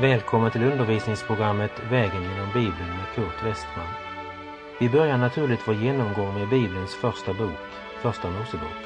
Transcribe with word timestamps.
Välkommen 0.00 0.50
till 0.50 0.62
undervisningsprogrammet 0.62 1.70
Vägen 1.90 2.22
genom 2.22 2.52
Bibeln 2.54 2.88
med 2.88 3.14
Kurt 3.14 3.44
Westman. 3.44 3.86
Vi 4.80 4.88
börjar 4.88 5.18
naturligt 5.18 5.60
vår 5.68 5.74
genomgång 5.74 6.34
med 6.34 6.48
Bibelns 6.48 6.94
första 6.94 7.32
bok, 7.32 7.68
Första 8.02 8.30
Mosebok. 8.30 8.82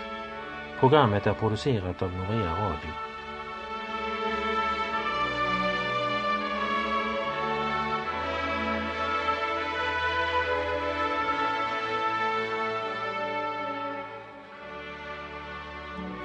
Programmet 0.80 1.26
är 1.26 1.34
producerat 1.34 2.02
av 2.02 2.12
Norea 2.12 2.52
Radio. 2.52 3.09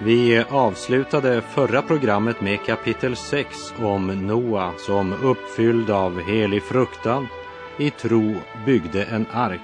Vi 0.06 0.44
avslutade 0.50 1.42
förra 1.42 1.82
programmet 1.82 2.42
med 2.42 2.66
kapitel 2.66 3.16
6 3.16 3.74
om 3.80 4.08
Noa 4.08 4.74
som 4.78 5.14
uppfylld 5.14 5.90
av 5.90 6.22
helig 6.22 6.64
fruktan 6.64 7.28
i 7.78 7.90
tro 7.90 8.36
byggde 8.66 9.04
en 9.04 9.26
ark 9.32 9.62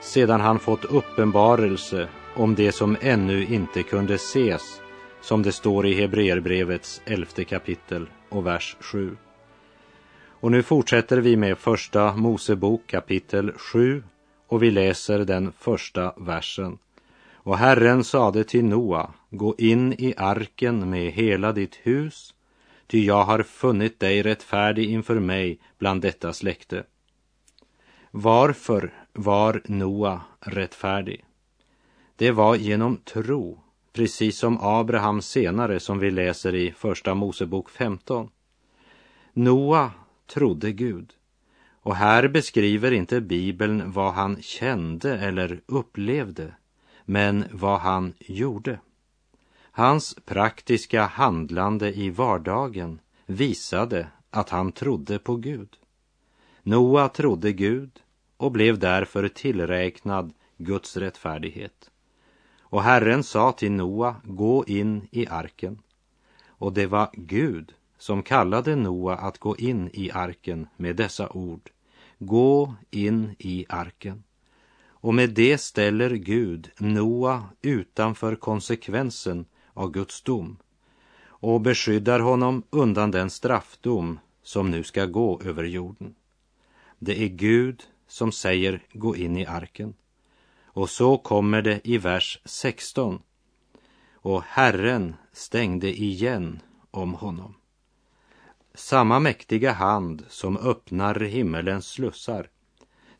sedan 0.00 0.40
han 0.40 0.58
fått 0.58 0.84
uppenbarelse 0.84 2.08
om 2.34 2.54
det 2.54 2.72
som 2.72 2.96
ännu 3.00 3.44
inte 3.44 3.82
kunde 3.82 4.14
ses 4.14 4.80
som 5.20 5.42
det 5.42 5.52
står 5.52 5.86
i 5.86 5.94
Hebreerbrevets 5.94 7.02
elfte 7.04 7.44
kapitel 7.44 8.06
och 8.28 8.46
vers 8.46 8.76
7. 8.80 9.16
Och 10.26 10.50
nu 10.50 10.62
fortsätter 10.62 11.16
vi 11.16 11.36
med 11.36 11.58
första 11.58 12.16
Mosebok 12.16 12.86
kapitel 12.86 13.52
7 13.52 14.02
och 14.48 14.62
vi 14.62 14.70
läser 14.70 15.18
den 15.18 15.52
första 15.58 16.12
versen. 16.16 16.78
Och 17.42 17.58
Herren 17.58 18.04
sade 18.04 18.44
till 18.44 18.64
Noa, 18.64 19.12
gå 19.30 19.54
in 19.58 19.92
i 19.92 20.14
arken 20.16 20.90
med 20.90 21.12
hela 21.12 21.52
ditt 21.52 21.76
hus, 21.82 22.34
ty 22.86 23.04
jag 23.04 23.24
har 23.24 23.42
funnit 23.42 24.00
dig 24.00 24.22
rättfärdig 24.22 24.90
inför 24.90 25.20
mig 25.20 25.58
bland 25.78 26.02
detta 26.02 26.32
släkte. 26.32 26.84
Varför 28.10 28.92
var 29.12 29.62
Noa 29.64 30.20
rättfärdig? 30.40 31.24
Det 32.16 32.30
var 32.30 32.56
genom 32.56 32.96
tro, 32.96 33.60
precis 33.92 34.38
som 34.38 34.58
Abraham 34.60 35.22
senare 35.22 35.80
som 35.80 35.98
vi 35.98 36.10
läser 36.10 36.54
i 36.54 36.72
Första 36.72 37.14
Mosebok 37.14 37.70
15. 37.70 38.28
Noa 39.32 39.90
trodde 40.26 40.72
Gud. 40.72 41.12
Och 41.82 41.96
här 41.96 42.28
beskriver 42.28 42.90
inte 42.90 43.20
Bibeln 43.20 43.92
vad 43.92 44.12
han 44.12 44.42
kände 44.42 45.18
eller 45.18 45.60
upplevde 45.66 46.54
men 47.10 47.44
vad 47.52 47.80
han 47.80 48.14
gjorde. 48.18 48.78
Hans 49.62 50.16
praktiska 50.24 51.04
handlande 51.04 51.92
i 51.92 52.10
vardagen 52.10 53.00
visade 53.26 54.08
att 54.30 54.50
han 54.50 54.72
trodde 54.72 55.18
på 55.18 55.36
Gud. 55.36 55.76
Noa 56.62 57.08
trodde 57.08 57.52
Gud 57.52 58.00
och 58.36 58.52
blev 58.52 58.78
därför 58.78 59.28
tillräknad 59.28 60.32
Guds 60.56 60.96
rättfärdighet. 60.96 61.90
Och 62.60 62.82
Herren 62.82 63.22
sa 63.22 63.52
till 63.52 63.72
Noa, 63.72 64.16
gå 64.24 64.64
in 64.66 65.08
i 65.10 65.26
arken. 65.26 65.82
Och 66.46 66.72
det 66.72 66.86
var 66.86 67.10
Gud 67.12 67.72
som 67.98 68.22
kallade 68.22 68.76
Noa 68.76 69.16
att 69.16 69.38
gå 69.38 69.56
in 69.56 69.90
i 69.92 70.10
arken 70.10 70.68
med 70.76 70.96
dessa 70.96 71.28
ord. 71.28 71.70
Gå 72.18 72.74
in 72.90 73.34
i 73.38 73.66
arken. 73.68 74.22
Och 75.00 75.14
med 75.14 75.30
det 75.30 75.58
ställer 75.58 76.10
Gud 76.10 76.70
Noa 76.78 77.44
utanför 77.62 78.36
konsekvensen 78.36 79.44
av 79.74 79.90
Guds 79.90 80.22
dom 80.22 80.56
och 81.24 81.60
beskyddar 81.60 82.20
honom 82.20 82.62
undan 82.70 83.10
den 83.10 83.30
straffdom 83.30 84.18
som 84.42 84.70
nu 84.70 84.84
ska 84.84 85.06
gå 85.06 85.40
över 85.44 85.64
jorden. 85.64 86.14
Det 86.98 87.22
är 87.22 87.28
Gud 87.28 87.82
som 88.08 88.32
säger 88.32 88.82
gå 88.92 89.16
in 89.16 89.36
i 89.36 89.46
arken. 89.46 89.94
Och 90.64 90.90
så 90.90 91.18
kommer 91.18 91.62
det 91.62 91.80
i 91.84 91.98
vers 91.98 92.40
16. 92.44 93.22
Och 94.12 94.42
Herren 94.42 95.14
stängde 95.32 96.00
igen 96.00 96.60
om 96.90 97.14
honom. 97.14 97.54
Samma 98.74 99.20
mäktiga 99.20 99.72
hand 99.72 100.24
som 100.28 100.56
öppnar 100.56 101.14
himmelens 101.14 101.86
slussar 101.86 102.48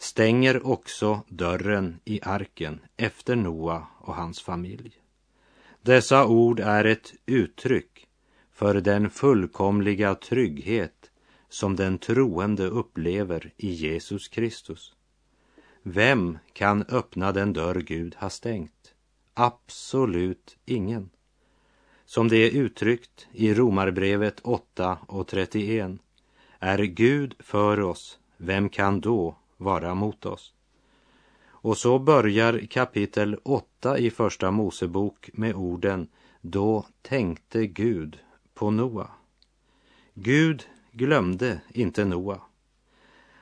stänger 0.00 0.66
också 0.66 1.22
dörren 1.28 2.00
i 2.04 2.20
arken 2.22 2.80
efter 2.96 3.36
Noa 3.36 3.86
och 3.98 4.14
hans 4.14 4.40
familj. 4.40 4.92
Dessa 5.82 6.26
ord 6.26 6.60
är 6.60 6.84
ett 6.84 7.14
uttryck 7.26 8.08
för 8.52 8.74
den 8.74 9.10
fullkomliga 9.10 10.14
trygghet 10.14 11.10
som 11.48 11.76
den 11.76 11.98
troende 11.98 12.66
upplever 12.66 13.52
i 13.56 13.70
Jesus 13.70 14.28
Kristus. 14.28 14.94
Vem 15.82 16.38
kan 16.52 16.82
öppna 16.82 17.32
den 17.32 17.52
dörr 17.52 17.80
Gud 17.80 18.14
har 18.18 18.28
stängt? 18.28 18.94
Absolut 19.34 20.56
ingen. 20.64 21.10
Som 22.04 22.28
det 22.28 22.36
är 22.36 22.50
uttryckt 22.50 23.28
i 23.32 23.54
Romarbrevet 23.54 24.40
8 24.40 24.98
och 25.06 25.28
31. 25.28 25.92
Är 26.58 26.78
Gud 26.78 27.34
för 27.38 27.80
oss, 27.80 28.18
vem 28.36 28.68
kan 28.68 29.00
då 29.00 29.36
vara 29.60 29.94
mot 29.94 30.26
oss. 30.26 30.54
Och 31.42 31.76
så 31.76 31.98
börjar 31.98 32.66
kapitel 32.66 33.36
8 33.42 33.98
i 33.98 34.10
Första 34.10 34.50
Mosebok 34.50 35.30
med 35.32 35.54
orden 35.54 36.08
Då 36.40 36.86
tänkte 37.02 37.66
Gud 37.66 38.18
på 38.54 38.70
Noa. 38.70 39.10
Gud 40.14 40.64
glömde 40.92 41.60
inte 41.68 42.04
Noa. 42.04 42.40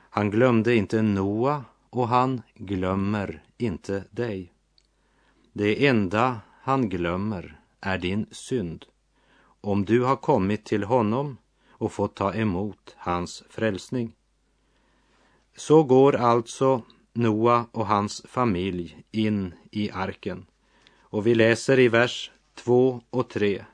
Han 0.09 0.31
glömde 0.31 0.75
inte 0.75 1.01
Noa 1.01 1.65
och 1.89 2.07
han 2.07 2.41
glömmer 2.55 3.43
inte 3.57 4.03
dig. 4.11 4.53
Det 5.53 5.87
enda 5.87 6.41
han 6.61 6.89
glömmer 6.89 7.59
är 7.79 7.97
din 7.97 8.25
synd 8.31 8.85
om 9.61 9.85
du 9.85 10.03
har 10.03 10.15
kommit 10.15 10.65
till 10.65 10.83
honom 10.83 11.37
och 11.69 11.91
fått 11.91 12.15
ta 12.15 12.33
emot 12.33 12.95
hans 12.97 13.43
frälsning. 13.49 14.15
Så 15.59 15.83
går 15.83 16.15
alltså 16.15 16.81
Noa 17.13 17.65
och 17.71 17.87
hans 17.87 18.21
familj 18.27 19.03
in 19.11 19.53
i 19.71 19.91
arken. 19.91 20.45
Och 20.99 21.27
vi 21.27 21.35
läser 21.35 21.79
i 21.79 21.87
vers 21.87 22.31
2 22.55 23.01
och 23.09 23.29
3. 23.29 23.65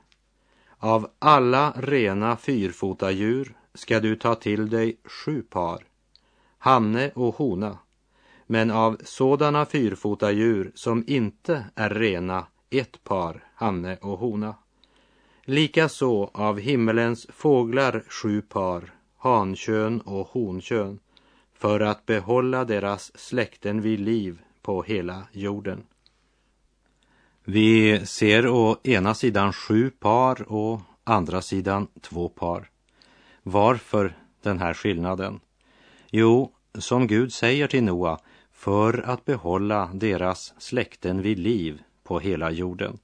Av 0.78 1.10
alla 1.18 1.72
rena 1.76 2.36
fyrfotadjur 2.36 3.56
ska 3.74 4.00
du 4.00 4.16
ta 4.16 4.34
till 4.34 4.70
dig 4.70 5.00
sju 5.04 5.42
par, 5.42 5.84
hanne 6.58 7.10
och 7.14 7.34
hona, 7.34 7.78
men 8.46 8.70
av 8.70 8.96
sådana 9.04 9.66
fyrfotadjur 9.66 10.72
som 10.74 11.04
inte 11.06 11.64
är 11.74 11.90
rena 11.90 12.46
ett 12.70 13.04
par, 13.04 13.44
hanne 13.54 13.96
och 13.96 14.18
hona. 14.18 14.54
Likaså 15.44 16.30
av 16.34 16.58
himmelens 16.58 17.26
fåglar 17.30 18.04
sju 18.08 18.42
par, 18.42 18.94
hankön 19.16 20.00
och 20.00 20.28
honkön, 20.28 20.98
för 21.58 21.80
att 21.80 22.06
behålla 22.06 22.64
deras 22.64 23.18
släkten 23.18 23.80
vid 23.80 24.00
liv 24.00 24.38
på 24.62 24.82
hela 24.82 25.28
jorden. 25.32 25.82
Vi 27.44 28.06
ser 28.06 28.48
å 28.48 28.76
ena 28.82 29.14
sidan 29.14 29.52
sju 29.52 29.90
par 29.90 30.52
och 30.52 30.80
andra 31.04 31.42
sidan 31.42 31.86
två 32.00 32.28
par. 32.28 32.70
Varför 33.42 34.16
den 34.42 34.58
här 34.58 34.74
skillnaden? 34.74 35.40
Jo, 36.10 36.52
som 36.74 37.06
Gud 37.06 37.32
säger 37.32 37.66
till 37.66 37.84
Noa, 37.84 38.18
för 38.52 38.98
att 39.06 39.24
behålla 39.24 39.90
deras 39.94 40.54
släkten 40.58 41.22
vid 41.22 41.38
liv 41.38 41.82
på 42.04 42.18
hela 42.18 42.50
jorden. 42.50 42.98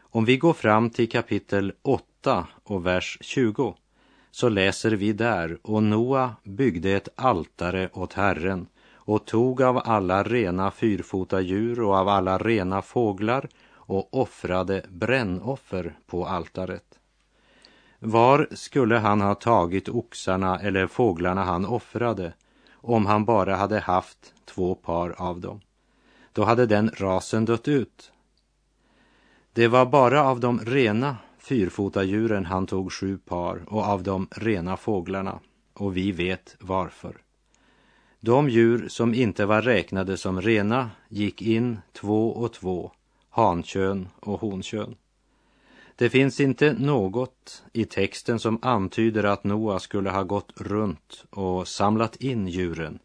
Om 0.00 0.24
vi 0.24 0.36
går 0.36 0.52
fram 0.52 0.90
till 0.90 1.10
kapitel 1.10 1.72
8 1.82 2.46
och 2.64 2.86
vers 2.86 3.18
20 3.20 3.76
så 4.36 4.48
läser 4.48 4.90
vi 4.90 5.12
där, 5.12 5.58
och 5.62 5.82
Noa 5.82 6.36
byggde 6.44 6.90
ett 6.90 7.08
altare 7.14 7.90
åt 7.92 8.12
Herren 8.12 8.66
och 8.94 9.24
tog 9.24 9.62
av 9.62 9.82
alla 9.84 10.22
rena 10.22 10.70
fyrfota 10.70 11.40
djur 11.40 11.80
och 11.80 11.94
av 11.94 12.08
alla 12.08 12.38
rena 12.38 12.82
fåglar 12.82 13.48
och 13.72 14.14
offrade 14.14 14.86
brännoffer 14.88 15.96
på 16.06 16.26
altaret. 16.26 16.98
Var 17.98 18.48
skulle 18.52 18.96
han 18.96 19.20
ha 19.20 19.34
tagit 19.34 19.88
oxarna 19.88 20.60
eller 20.60 20.86
fåglarna 20.86 21.44
han 21.44 21.66
offrade 21.66 22.32
om 22.72 23.06
han 23.06 23.24
bara 23.24 23.56
hade 23.56 23.80
haft 23.80 24.34
två 24.44 24.74
par 24.74 25.14
av 25.18 25.40
dem? 25.40 25.60
Då 26.32 26.44
hade 26.44 26.66
den 26.66 26.90
rasen 26.94 27.44
dött 27.44 27.68
ut. 27.68 28.12
Det 29.52 29.68
var 29.68 29.86
bara 29.86 30.22
av 30.22 30.40
de 30.40 30.60
rena 30.60 31.16
fyrfotadjuren 31.46 32.44
han 32.46 32.66
tog 32.66 32.92
sju 32.92 33.18
par 33.18 33.62
och 33.66 33.82
av 33.82 34.02
de 34.02 34.28
rena 34.30 34.76
fåglarna 34.76 35.40
och 35.74 35.96
vi 35.96 36.12
vet 36.12 36.56
varför. 36.60 37.16
De 38.20 38.48
djur 38.48 38.88
som 38.88 39.14
inte 39.14 39.46
var 39.46 39.62
räknade 39.62 40.16
som 40.16 40.40
rena 40.40 40.90
gick 41.08 41.42
in 41.42 41.78
två 41.92 42.32
och 42.32 42.52
två, 42.52 42.92
hankön 43.30 44.08
och 44.20 44.40
honkön. 44.40 44.96
Det 45.96 46.10
finns 46.10 46.40
inte 46.40 46.72
något 46.72 47.64
i 47.72 47.84
texten 47.84 48.38
som 48.38 48.58
antyder 48.62 49.24
att 49.24 49.44
Noa 49.44 49.78
skulle 49.78 50.10
ha 50.10 50.22
gått 50.22 50.52
runt 50.56 51.24
och 51.30 51.68
samlat 51.68 52.16
in 52.16 52.48
djuren 52.48 52.98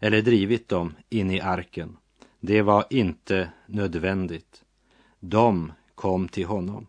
eller 0.00 0.22
drivit 0.22 0.68
dem 0.68 0.94
in 1.08 1.30
i 1.30 1.40
arken. 1.40 1.96
Det 2.40 2.62
var 2.62 2.84
inte 2.90 3.50
nödvändigt. 3.66 4.64
De 5.20 5.72
kom 5.94 6.28
till 6.28 6.46
honom. 6.46 6.86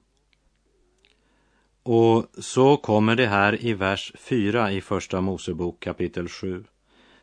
Och 1.89 2.25
så 2.37 2.77
kommer 2.77 3.15
det 3.15 3.27
här 3.27 3.65
i 3.65 3.73
vers 3.73 4.11
4 4.15 4.71
i 4.71 4.81
Första 4.81 5.21
Mosebok 5.21 5.79
kapitel 5.79 6.29
7. 6.29 6.63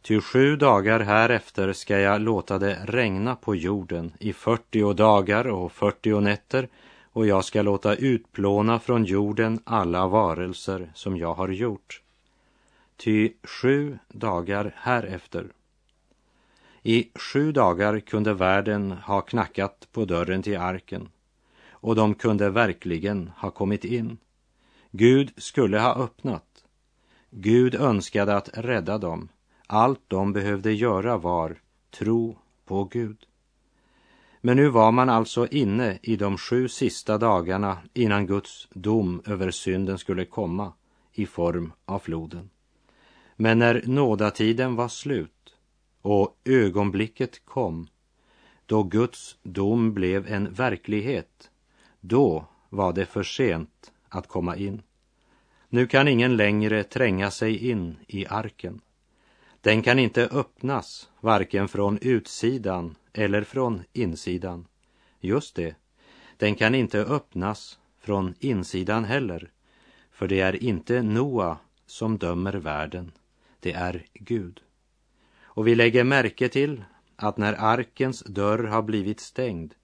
Ty 0.03 0.21
sju 0.21 0.57
dagar 0.57 1.01
härefter 1.01 1.73
ska 1.73 1.99
jag 1.99 2.21
låta 2.21 2.59
det 2.59 2.79
regna 2.85 3.37
på 3.37 3.55
jorden 3.55 4.13
i 4.19 4.33
40 4.33 4.95
dagar 4.95 5.47
och 5.47 5.73
40 5.73 6.21
nätter 6.21 6.69
och 7.13 7.27
jag 7.27 7.45
ska 7.45 7.63
låta 7.63 7.95
utplåna 7.95 8.79
från 8.79 9.05
jorden 9.05 9.61
alla 9.65 10.07
varelser 10.07 10.93
som 10.95 11.17
jag 11.17 11.35
har 11.35 11.49
gjort. 11.49 12.03
Ty 12.97 13.33
sju 13.43 13.99
dagar 14.09 14.75
härefter. 14.77 15.47
I 16.83 17.09
sju 17.15 17.53
dagar 17.53 18.01
kunde 18.01 18.35
världen 18.35 18.93
ha 18.93 19.21
knackat 19.21 19.89
på 19.93 20.05
dörren 20.05 20.43
till 20.43 20.59
arken 20.59 21.09
och 21.71 21.95
de 21.95 22.15
kunde 22.15 22.51
verkligen 22.51 23.31
ha 23.37 23.51
kommit 23.51 23.85
in. 23.85 24.19
Gud 24.97 25.33
skulle 25.37 25.79
ha 25.79 25.95
öppnat. 25.95 26.65
Gud 27.31 27.75
önskade 27.75 28.37
att 28.37 28.51
rädda 28.55 28.99
dem. 28.99 29.29
Allt 29.67 30.01
de 30.09 30.33
behövde 30.33 30.73
göra 30.73 31.17
var 31.17 31.59
tro 31.91 32.39
på 32.65 32.85
Gud. 32.85 33.27
Men 34.41 34.57
nu 34.57 34.69
var 34.69 34.93
man 34.93 35.09
alltså 35.09 35.47
inne 35.47 35.99
i 36.03 36.17
de 36.17 36.39
sju 36.39 36.69
sista 36.69 37.19
dagarna 37.19 37.79
innan 37.95 38.27
Guds 38.27 38.69
dom 38.71 39.23
över 39.27 39.51
synden 39.51 39.99
skulle 39.99 40.25
komma 40.25 40.73
i 41.13 41.27
form 41.27 41.73
av 41.85 41.99
floden. 41.99 42.51
Men 43.37 43.59
när 43.59 43.83
nådatiden 43.87 44.77
var 44.77 44.89
slut 44.89 45.55
och 46.03 46.41
ögonblicket 46.45 47.45
kom 47.45 47.87
då 48.67 48.83
Guds 48.83 49.37
dom 49.43 49.95
blev 49.95 50.27
en 50.27 50.53
verklighet, 50.53 51.51
då 52.01 52.47
var 52.69 52.93
det 52.93 53.07
för 53.07 53.23
sent 53.23 53.91
att 54.15 54.29
komma 54.29 54.57
in. 54.57 54.83
Nu 55.69 55.87
kan 55.87 56.09
ingen 56.09 56.37
längre 56.37 56.85
tränga 56.85 57.31
sig 57.31 57.71
in 57.71 57.97
i 58.07 58.27
arken. 58.27 58.81
Den 59.61 59.83
kan 59.83 59.99
inte 59.99 60.27
öppnas, 60.27 61.09
varken 61.21 61.69
från 61.69 61.99
utsidan 62.03 62.97
eller 63.13 63.43
från 63.43 63.83
insidan. 63.93 64.67
Just 65.21 65.55
det, 65.55 65.75
den 66.37 66.55
kan 66.55 66.75
inte 66.75 67.01
öppnas 67.01 67.79
från 68.01 68.35
insidan 68.41 69.05
heller, 69.05 69.51
för 70.11 70.29
det 70.29 70.41
är 70.41 70.63
inte 70.63 71.03
Noa 71.03 71.59
som 71.87 72.19
dömer 72.19 72.53
världen, 72.53 73.13
det 73.61 73.73
är 73.73 74.07
Gud. 74.13 74.61
Och 75.43 75.67
vi 75.67 75.75
lägger 75.75 76.05
märke 76.05 76.49
till 76.49 76.85
att 77.17 77.37
när 77.37 77.53
arkens 77.53 78.21
dörr 78.21 78.65
har 78.65 78.83
blivit 78.83 79.21
stängd 79.21 79.75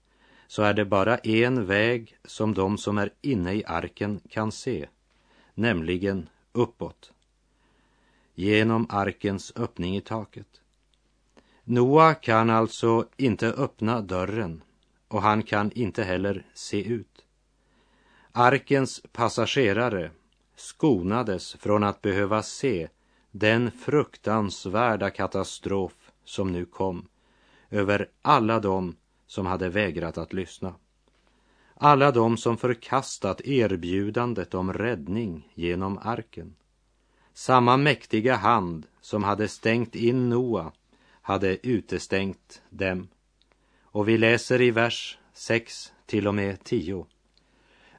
så 0.51 0.63
är 0.63 0.73
det 0.73 0.85
bara 0.85 1.17
en 1.17 1.65
väg 1.65 2.17
som 2.23 2.53
de 2.53 2.77
som 2.77 2.97
är 2.97 3.13
inne 3.21 3.53
i 3.53 3.65
arken 3.65 4.21
kan 4.29 4.51
se, 4.51 4.87
nämligen 5.53 6.29
uppåt, 6.51 7.11
genom 8.35 8.87
arkens 8.89 9.53
öppning 9.55 9.97
i 9.97 10.01
taket. 10.01 10.61
Noa 11.63 12.13
kan 12.13 12.49
alltså 12.49 13.07
inte 13.17 13.47
öppna 13.47 14.01
dörren 14.01 14.63
och 15.07 15.21
han 15.21 15.43
kan 15.43 15.71
inte 15.71 16.03
heller 16.03 16.45
se 16.53 16.83
ut. 16.83 17.25
Arkens 18.31 19.01
passagerare 19.11 20.11
skonades 20.55 21.53
från 21.53 21.83
att 21.83 22.01
behöva 22.01 22.43
se 22.43 22.87
den 23.31 23.71
fruktansvärda 23.71 25.09
katastrof 25.09 26.11
som 26.23 26.51
nu 26.51 26.65
kom 26.65 27.07
över 27.69 28.09
alla 28.21 28.59
dem 28.59 28.95
som 29.31 29.45
hade 29.45 29.69
vägrat 29.69 30.17
att 30.17 30.33
lyssna. 30.33 30.73
Alla 31.73 32.11
de 32.11 32.37
som 32.37 32.57
förkastat 32.57 33.41
erbjudandet 33.41 34.53
om 34.53 34.73
räddning 34.73 35.51
genom 35.53 35.97
arken. 35.97 36.55
Samma 37.33 37.77
mäktiga 37.77 38.35
hand 38.35 38.87
som 39.01 39.23
hade 39.23 39.47
stängt 39.47 39.95
in 39.95 40.29
Noa 40.29 40.71
hade 41.21 41.67
utestängt 41.67 42.61
dem. 42.69 43.07
Och 43.81 44.07
vi 44.07 44.17
läser 44.17 44.61
i 44.61 44.71
vers 44.71 45.17
6 45.33 45.93
till 46.05 46.27
och 46.27 46.35
med 46.35 46.63
10. 46.63 47.05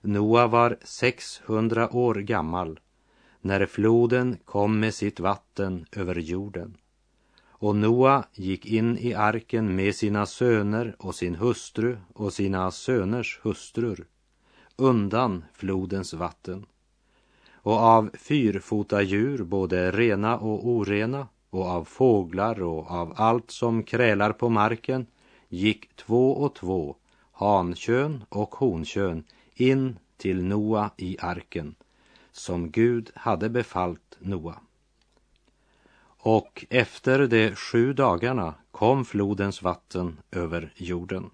Noa 0.00 0.46
var 0.46 0.76
600 0.82 1.96
år 1.96 2.14
gammal 2.14 2.81
när 3.40 3.67
floden 3.67 4.38
kom 4.44 4.81
med 4.81 4.94
sitt 4.94 5.20
vatten 5.20 5.87
över 5.93 6.14
jorden. 6.14 6.76
Och 7.62 7.76
Noa 7.76 8.25
gick 8.35 8.67
in 8.67 8.99
i 8.99 9.14
arken 9.14 9.76
med 9.76 9.94
sina 9.94 10.26
söner 10.26 10.97
och 10.99 11.14
sin 11.14 11.35
hustru 11.35 11.97
och 12.12 12.32
sina 12.32 12.70
söners 12.70 13.41
hustrur 13.43 14.06
undan 14.76 15.44
flodens 15.55 16.14
vatten. 16.14 16.67
Och 17.53 17.79
av 17.79 18.11
fyrfota 18.14 19.03
djur, 19.03 19.44
både 19.44 19.91
rena 19.91 20.38
och 20.38 20.69
orena, 20.69 21.29
och 21.50 21.67
av 21.67 21.85
fåglar 21.85 22.62
och 22.62 22.91
av 22.91 23.14
allt 23.17 23.50
som 23.50 23.82
krälar 23.82 24.32
på 24.32 24.49
marken 24.49 25.06
gick 25.49 25.97
två 25.97 26.32
och 26.32 26.55
två, 26.55 26.97
hankön 27.32 28.25
och 28.29 28.55
honkön, 28.55 29.25
in 29.55 29.99
till 30.17 30.44
Noa 30.44 30.91
i 30.97 31.17
arken, 31.20 31.75
som 32.32 32.70
Gud 32.70 33.11
hade 33.14 33.49
befallt 33.49 34.19
Noa. 34.19 34.61
Och 36.25 36.65
efter 36.71 37.27
de 37.27 37.55
sju 37.55 37.93
dagarna 37.93 38.55
kom 38.71 39.05
flodens 39.05 39.63
vatten 39.63 40.19
över 40.31 40.73
jorden. 40.77 41.31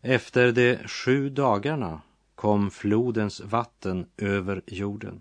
Efter 0.00 0.52
de 0.52 0.88
sju 0.88 1.30
dagarna 1.30 2.00
kom 2.34 2.70
flodens 2.70 3.40
vatten 3.40 4.06
över 4.16 4.62
jorden. 4.66 5.20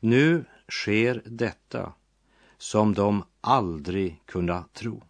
Nu 0.00 0.44
sker 0.68 1.22
detta 1.24 1.92
som 2.58 2.94
de 2.94 3.24
aldrig 3.40 4.22
kunde 4.26 4.64
tro. 4.72 5.02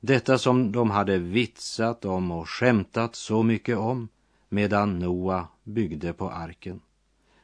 Detta 0.00 0.38
som 0.38 0.72
de 0.72 0.90
hade 0.90 1.18
vitsat 1.18 2.04
om 2.04 2.30
och 2.30 2.48
skämtat 2.48 3.14
så 3.14 3.42
mycket 3.42 3.78
om 3.78 4.08
medan 4.48 4.98
Noa 4.98 5.48
byggde 5.64 6.12
på 6.12 6.30
arken. 6.30 6.80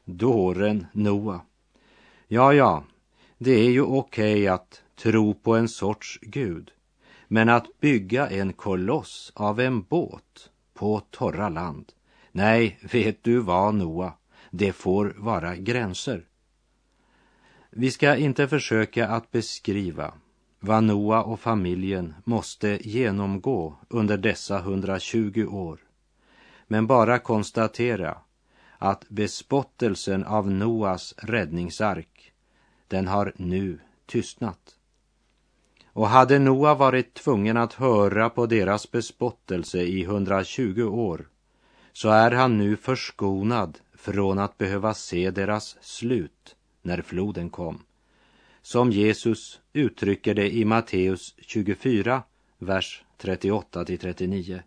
Dåren 0.05 0.87
Noa. 0.93 1.41
Ja, 2.29 2.53
ja, 2.53 2.85
det 3.45 3.53
är 3.53 3.71
ju 3.71 3.83
okej 3.83 4.35
okay 4.35 4.49
att 4.49 4.83
tro 4.97 5.35
på 5.35 5.57
en 5.57 5.69
sorts 5.69 6.19
Gud, 6.23 6.71
men 7.29 7.49
att 7.49 7.81
bygga 7.81 8.29
en 8.29 8.53
koloss 8.53 9.33
av 9.35 9.61
en 9.61 9.83
båt 9.83 10.51
på 10.75 11.01
torra 11.11 11.49
land, 11.49 11.93
nej, 12.33 12.79
vet 12.93 13.25
du 13.25 13.39
vad, 13.39 13.75
Noa, 13.75 14.13
det 14.51 14.73
får 14.73 15.15
vara 15.17 15.57
gränser. 15.57 16.25
Vi 17.71 17.91
ska 17.91 18.17
inte 18.17 18.49
försöka 18.49 19.09
att 19.09 19.31
beskriva 19.31 20.15
vad 20.61 20.85
Noa 20.85 21.23
och 21.23 21.41
familjen 21.41 22.15
måste 22.25 22.89
genomgå 22.89 23.77
under 23.89 24.17
dessa 24.17 24.59
120 24.59 25.47
år, 25.51 25.79
men 26.67 26.87
bara 26.87 27.19
konstatera 27.19 28.19
att 28.79 29.09
bespottelsen 29.09 30.25
av 30.25 30.51
Noas 30.51 31.15
räddningsark, 31.19 32.13
den 32.95 33.09
har 33.09 33.33
nu 33.37 33.79
tystnat. 34.07 34.77
Och 35.87 36.09
hade 36.09 36.39
Noa 36.39 36.75
varit 36.75 37.15
tvungen 37.15 37.57
att 37.57 37.73
höra 37.73 38.31
på 38.31 38.47
deras 38.47 38.91
bespottelse 38.91 39.83
i 39.83 40.03
120 40.03 40.83
år, 40.83 41.29
så 41.93 42.09
är 42.09 42.31
han 42.31 42.59
nu 42.59 42.77
förskonad 42.77 43.79
från 43.95 44.39
att 44.39 44.59
behöva 44.59 44.95
se 44.95 45.31
deras 45.31 45.77
slut 45.81 46.57
när 46.83 47.03
floden 47.03 47.51
kom. 47.51 47.83
Som 48.63 48.91
Jesus 48.91 49.61
uttrycker 49.73 50.35
det 50.35 50.55
i 50.55 50.65
Matteus 50.65 51.35
24, 51.39 52.23
vers 52.59 53.05
38 53.19 53.85
till 53.85 53.99
39. 53.99 54.63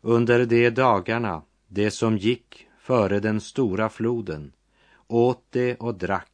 Under 0.00 0.46
de 0.46 0.70
dagarna, 0.70 1.42
det 1.68 1.90
som 1.90 2.18
gick 2.18 2.68
före 2.78 3.20
den 3.20 3.40
stora 3.40 3.88
floden, 3.88 4.52
åt 5.06 5.52
de 5.52 5.74
och 5.74 5.94
drack, 5.94 6.33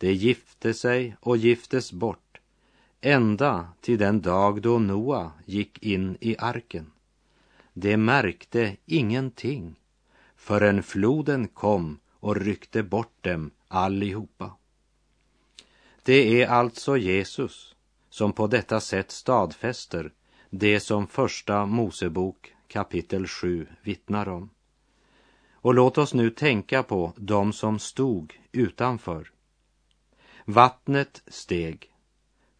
de 0.00 0.12
gifte 0.12 0.74
sig 0.74 1.16
och 1.20 1.36
giftes 1.36 1.92
bort, 1.92 2.40
ända 3.00 3.68
till 3.80 3.98
den 3.98 4.20
dag 4.20 4.62
då 4.62 4.78
Noa 4.78 5.32
gick 5.44 5.82
in 5.82 6.16
i 6.20 6.36
arken. 6.38 6.90
De 7.72 7.96
märkte 7.96 8.76
ingenting 8.86 9.74
förrän 10.36 10.82
floden 10.82 11.48
kom 11.48 11.98
och 12.20 12.36
ryckte 12.36 12.82
bort 12.82 13.24
dem 13.24 13.50
allihopa. 13.68 14.56
Det 16.02 16.42
är 16.42 16.48
alltså 16.48 16.96
Jesus 16.96 17.74
som 18.10 18.32
på 18.32 18.46
detta 18.46 18.80
sätt 18.80 19.10
stadfäster 19.10 20.12
det 20.50 20.80
som 20.80 21.06
första 21.06 21.66
Mosebok 21.66 22.54
kapitel 22.68 23.26
7 23.26 23.66
vittnar 23.82 24.28
om. 24.28 24.50
Och 25.52 25.74
låt 25.74 25.98
oss 25.98 26.14
nu 26.14 26.30
tänka 26.30 26.82
på 26.82 27.12
dem 27.16 27.52
som 27.52 27.78
stod 27.78 28.40
utanför. 28.52 29.30
Vattnet 30.50 31.22
steg. 31.26 31.90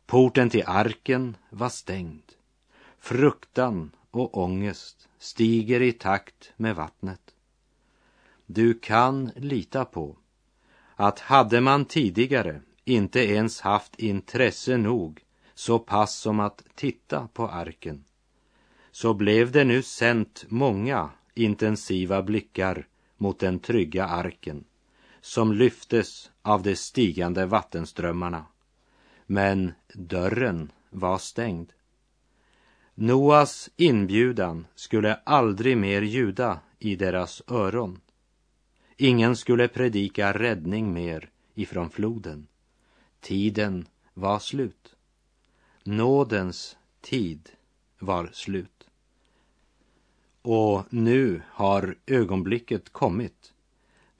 Porten 0.06 0.50
till 0.50 0.64
arken 0.66 1.36
var 1.50 1.68
stängd. 1.68 2.32
Fruktan 2.98 3.90
och 4.10 4.38
ångest 4.38 5.08
stiger 5.18 5.82
i 5.82 5.92
takt 5.92 6.52
med 6.56 6.76
vattnet. 6.76 7.34
Du 8.46 8.78
kan 8.78 9.30
lita 9.36 9.84
på 9.84 10.16
att 10.96 11.20
hade 11.20 11.60
man 11.60 11.84
tidigare 11.84 12.60
inte 12.84 13.20
ens 13.20 13.60
haft 13.60 13.98
intresse 13.98 14.76
nog 14.76 15.24
så 15.54 15.78
pass 15.78 16.14
som 16.14 16.40
att 16.40 16.64
titta 16.74 17.28
på 17.32 17.48
arken 17.48 18.04
så 18.90 19.14
blev 19.14 19.52
det 19.52 19.64
nu 19.64 19.82
sänt 19.82 20.44
många 20.48 21.10
intensiva 21.34 22.22
blickar 22.22 22.86
mot 23.16 23.38
den 23.38 23.58
trygga 23.58 24.06
arken 24.06 24.64
som 25.20 25.52
lyftes 25.52 26.30
av 26.42 26.62
de 26.62 26.76
stigande 26.76 27.46
vattenströmmarna. 27.46 28.44
Men 29.26 29.72
dörren 29.94 30.72
var 30.90 31.18
stängd. 31.18 31.72
Noas 32.94 33.70
inbjudan 33.76 34.66
skulle 34.74 35.14
aldrig 35.14 35.76
mer 35.76 36.02
ljuda 36.02 36.60
i 36.78 36.96
deras 36.96 37.42
öron. 37.48 38.00
Ingen 38.96 39.36
skulle 39.36 39.68
predika 39.68 40.32
räddning 40.32 40.92
mer 40.92 41.30
ifrån 41.54 41.90
floden. 41.90 42.46
Tiden 43.20 43.86
var 44.14 44.38
slut. 44.38 44.96
Nådens 45.84 46.76
tid 47.00 47.48
var 47.98 48.30
slut. 48.32 48.88
Och 50.42 50.84
nu 50.90 51.42
har 51.46 51.96
ögonblicket 52.06 52.90
kommit 52.90 53.52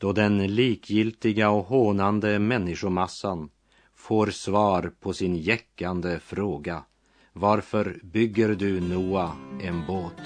då 0.00 0.12
den 0.12 0.54
likgiltiga 0.54 1.50
och 1.50 1.64
hånande 1.64 2.38
människomassan 2.38 3.48
får 3.96 4.26
svar 4.26 4.92
på 5.00 5.12
sin 5.12 5.36
jäckande 5.36 6.18
fråga. 6.18 6.82
Varför 7.32 8.00
bygger 8.02 8.48
du, 8.48 8.80
Noa, 8.80 9.32
en 9.62 9.86
båt? 9.86 10.22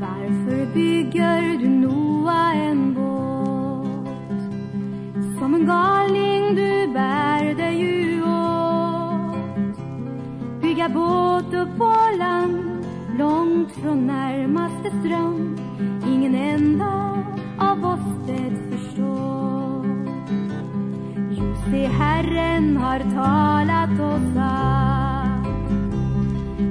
Varför 0.00 0.74
bygger 0.74 1.58
du, 1.58 1.68
Noa, 1.68 2.52
en 2.52 2.94
båt? 2.94 4.08
Som 5.38 5.54
en 5.54 5.66
galning 5.66 6.54
du 6.54 6.92
bär 6.92 7.54
dig 7.54 7.76
ju 7.76 8.22
åt. 8.22 9.36
Bygga 10.62 10.88
båt 10.88 11.54
upp 11.54 11.78
på 11.78 11.94
land, 12.18 12.84
långt 13.18 13.72
från 13.72 14.06
närmaste 14.06 14.90
ström 15.00 15.63
ingen 16.06 16.34
enda 16.34 17.24
av 17.58 17.84
oss 17.84 18.26
det 18.26 18.50
förstår. 18.70 19.86
Jo, 21.30 21.54
se, 21.70 21.86
Herren 21.86 22.76
har 22.76 22.98
talat 22.98 23.90
och 23.90 24.20
sagt 24.34 25.48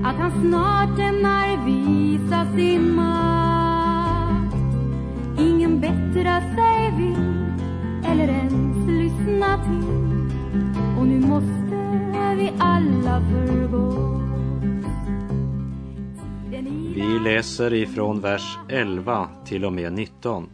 att 0.06 0.16
han 0.16 0.32
snart 0.42 1.00
ämnar 1.00 1.66
visa 1.66 2.46
sin 2.56 2.96
makt. 2.96 4.56
Ingen 5.40 5.80
bättra 5.80 6.42
sig 6.42 6.94
vill 6.98 7.44
eller 8.12 8.28
ens 8.28 8.88
lyssna 8.88 9.64
till 9.64 10.30
och 11.00 11.08
nu 11.08 11.20
måste 11.20 11.63
vi 17.04 17.20
läser 17.20 17.74
ifrån 17.74 18.22
vers 18.22 18.58
11 18.70 19.30
till 19.46 19.66
och 19.66 19.74
med 19.74 19.94
19. 19.94 20.50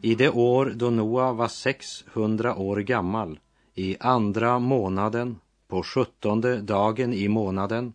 I 0.00 0.14
det 0.14 0.30
år 0.30 0.72
då 0.76 0.90
Noa 0.90 1.32
var 1.32 1.48
600 1.48 2.56
år 2.56 2.76
gammal, 2.76 3.40
i 3.74 3.96
andra 4.00 4.58
månaden, 4.58 5.36
på 5.68 5.82
sjuttonde 5.82 6.60
dagen 6.60 7.12
i 7.12 7.28
månaden, 7.28 7.92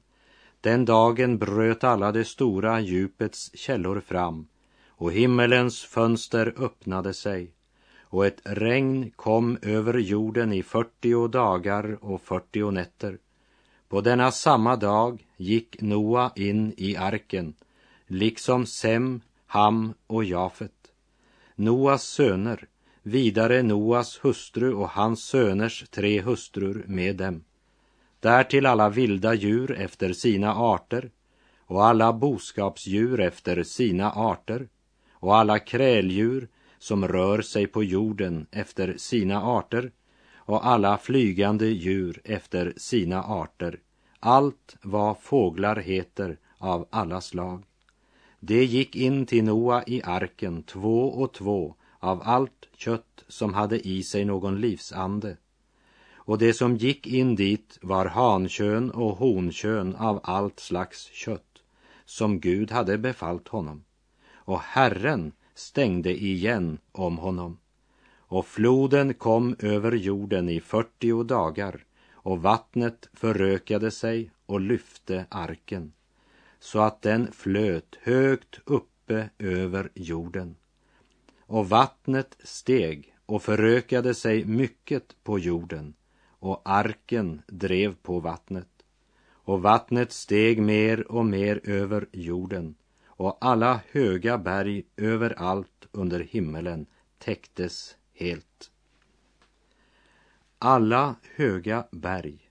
den 0.61 0.85
dagen 0.85 1.37
bröt 1.37 1.83
alla 1.83 2.11
det 2.11 2.25
stora 2.25 2.79
djupets 2.79 3.57
källor 3.57 3.99
fram 3.99 4.47
och 4.87 5.11
himmelens 5.11 5.83
fönster 5.83 6.53
öppnade 6.57 7.13
sig 7.13 7.51
och 8.01 8.25
ett 8.25 8.41
regn 8.43 9.11
kom 9.15 9.57
över 9.61 9.97
jorden 9.97 10.53
i 10.53 10.63
fyrtio 10.63 11.27
dagar 11.27 11.97
och 12.01 12.21
fyrtio 12.21 12.71
nätter 12.71 13.17
på 13.89 14.01
denna 14.01 14.31
samma 14.31 14.75
dag 14.75 15.25
gick 15.37 15.81
Noa 15.81 16.31
in 16.35 16.73
i 16.77 16.95
arken, 16.95 17.53
liksom 18.07 18.65
Sem, 18.65 19.21
Ham 19.45 19.93
och 20.07 20.23
Jafet. 20.23 20.71
Noas 21.55 22.03
söner, 22.03 22.67
vidare 23.03 23.63
Noas 23.63 24.19
hustru 24.23 24.73
och 24.73 24.89
hans 24.89 25.23
söners 25.23 25.85
tre 25.89 26.21
hustrur 26.21 26.85
med 26.87 27.15
dem. 27.15 27.43
Därtill 28.19 28.65
alla 28.65 28.89
vilda 28.89 29.33
djur 29.33 29.71
efter 29.71 30.13
sina 30.13 30.55
arter 30.55 31.11
och 31.57 31.85
alla 31.85 32.13
boskapsdjur 32.13 33.19
efter 33.19 33.63
sina 33.63 34.11
arter 34.11 34.67
och 35.11 35.35
alla 35.35 35.59
kräldjur 35.59 36.47
som 36.79 37.07
rör 37.07 37.41
sig 37.41 37.67
på 37.67 37.83
jorden 37.83 38.47
efter 38.51 38.97
sina 38.97 39.41
arter 39.41 39.91
och 40.47 40.67
alla 40.67 40.97
flygande 40.97 41.67
djur 41.67 42.21
efter 42.23 42.73
sina 42.77 43.23
arter, 43.23 43.79
allt 44.19 44.77
vad 44.81 45.19
fåglar 45.19 45.75
heter 45.75 46.37
av 46.57 46.87
alla 46.89 47.21
slag. 47.21 47.63
Det 48.39 48.65
gick 48.65 48.95
in 48.95 49.25
till 49.25 49.43
Noa 49.43 49.83
i 49.87 50.01
arken 50.03 50.63
två 50.63 51.09
och 51.09 51.33
två 51.33 51.75
av 51.99 52.21
allt 52.23 52.67
kött 52.77 53.23
som 53.27 53.53
hade 53.53 53.87
i 53.87 54.03
sig 54.03 54.25
någon 54.25 54.61
livsande. 54.61 55.37
Och 56.13 56.37
det 56.37 56.53
som 56.53 56.77
gick 56.77 57.07
in 57.07 57.35
dit 57.35 57.79
var 57.81 58.05
hankön 58.05 58.91
och 58.91 59.17
honkön 59.17 59.95
av 59.95 60.19
allt 60.23 60.59
slags 60.59 61.09
kött 61.13 61.63
som 62.05 62.39
Gud 62.39 62.71
hade 62.71 62.97
befallt 62.97 63.47
honom. 63.47 63.83
Och 64.33 64.59
Herren 64.59 65.31
stängde 65.53 66.23
igen 66.23 66.77
om 66.91 67.17
honom. 67.17 67.57
Och 68.27 68.45
floden 68.45 69.13
kom 69.13 69.55
över 69.59 69.91
jorden 69.91 70.49
i 70.49 70.61
fyrtio 70.61 71.23
dagar 71.23 71.85
och 72.11 72.41
vattnet 72.41 73.09
förökade 73.13 73.91
sig 73.91 74.31
och 74.45 74.61
lyfte 74.61 75.25
arken 75.29 75.91
så 76.59 76.79
att 76.79 77.01
den 77.01 77.31
flöt 77.31 77.97
högt 78.01 78.59
uppe 78.65 79.29
över 79.39 79.89
jorden. 79.93 80.55
Och 81.39 81.69
vattnet 81.69 82.37
steg 82.43 83.15
och 83.25 83.43
förökade 83.43 84.13
sig 84.13 84.45
mycket 84.45 85.23
på 85.23 85.39
jorden 85.39 85.93
och 86.39 86.61
arken 86.65 87.41
drev 87.47 87.95
på 87.95 88.19
vattnet. 88.19 88.69
Och 89.29 89.61
vattnet 89.61 90.11
steg 90.11 90.61
mer 90.61 91.11
och 91.11 91.25
mer 91.25 91.61
över 91.63 92.07
jorden 92.11 92.75
och 93.05 93.37
alla 93.41 93.79
höga 93.91 94.37
berg 94.37 94.83
överallt 94.97 95.87
under 95.91 96.19
himmelen 96.19 96.85
täcktes 97.17 97.95
helt. 98.17 98.71
Alla 100.59 101.15
höga 101.35 101.87
berg 101.91 102.49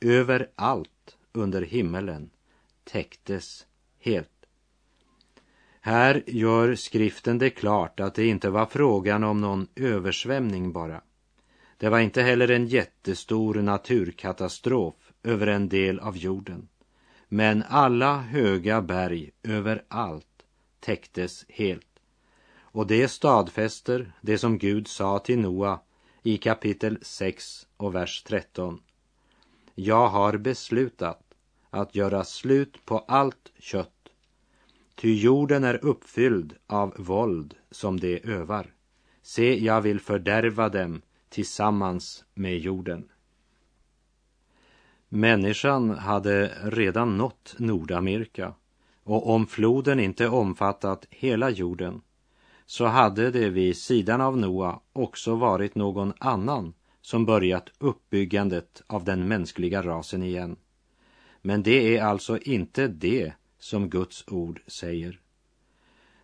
överallt 0.00 1.16
under 1.32 1.62
himmelen 1.62 2.30
täcktes 2.84 3.66
helt. 3.98 4.46
Här 5.80 6.22
gör 6.26 6.74
skriften 6.74 7.38
det 7.38 7.50
klart 7.50 8.00
att 8.00 8.14
det 8.14 8.26
inte 8.26 8.50
var 8.50 8.66
frågan 8.66 9.24
om 9.24 9.40
någon 9.40 9.68
översvämning 9.76 10.72
bara. 10.72 11.00
Det 11.76 11.88
var 11.88 12.00
inte 12.00 12.22
heller 12.22 12.50
en 12.50 12.66
jättestor 12.66 13.54
naturkatastrof 13.54 14.94
över 15.22 15.46
en 15.46 15.68
del 15.68 15.98
av 16.00 16.16
jorden. 16.16 16.68
Men 17.28 17.64
alla 17.68 18.16
höga 18.16 18.82
berg 18.82 19.30
överallt 19.42 20.26
täcktes 20.80 21.44
helt. 21.48 21.87
Och 22.72 22.86
det 22.86 23.08
stadfäster 23.08 24.12
det 24.20 24.38
som 24.38 24.58
Gud 24.58 24.88
sa 24.88 25.18
till 25.18 25.38
Noa 25.38 25.80
i 26.22 26.36
kapitel 26.36 26.98
6 27.02 27.66
och 27.76 27.94
vers 27.94 28.22
13. 28.22 28.80
Jag 29.74 30.08
har 30.08 30.36
beslutat 30.36 31.34
att 31.70 31.94
göra 31.94 32.24
slut 32.24 32.84
på 32.84 32.98
allt 32.98 33.52
kött, 33.58 34.08
ty 34.94 35.14
jorden 35.14 35.64
är 35.64 35.84
uppfylld 35.84 36.54
av 36.66 36.94
våld 36.98 37.54
som 37.70 38.00
de 38.00 38.20
övar. 38.24 38.72
Se, 39.22 39.64
jag 39.64 39.80
vill 39.80 40.00
fördärva 40.00 40.68
dem 40.68 41.02
tillsammans 41.28 42.24
med 42.34 42.58
jorden. 42.58 43.08
Människan 45.08 45.90
hade 45.90 46.52
redan 46.62 47.16
nått 47.16 47.54
Nordamerika 47.58 48.54
och 49.02 49.30
om 49.30 49.46
floden 49.46 50.00
inte 50.00 50.28
omfattat 50.28 51.06
hela 51.10 51.50
jorden 51.50 52.00
så 52.70 52.86
hade 52.86 53.30
det 53.30 53.50
vid 53.50 53.76
sidan 53.76 54.20
av 54.20 54.36
Noa 54.36 54.80
också 54.92 55.34
varit 55.34 55.74
någon 55.74 56.12
annan 56.18 56.74
som 57.00 57.24
börjat 57.24 57.70
uppbyggandet 57.78 58.82
av 58.86 59.04
den 59.04 59.28
mänskliga 59.28 59.82
rasen 59.82 60.22
igen. 60.22 60.56
Men 61.42 61.62
det 61.62 61.96
är 61.96 62.02
alltså 62.02 62.38
inte 62.38 62.88
det 62.88 63.32
som 63.58 63.90
Guds 63.90 64.24
ord 64.28 64.60
säger. 64.66 65.20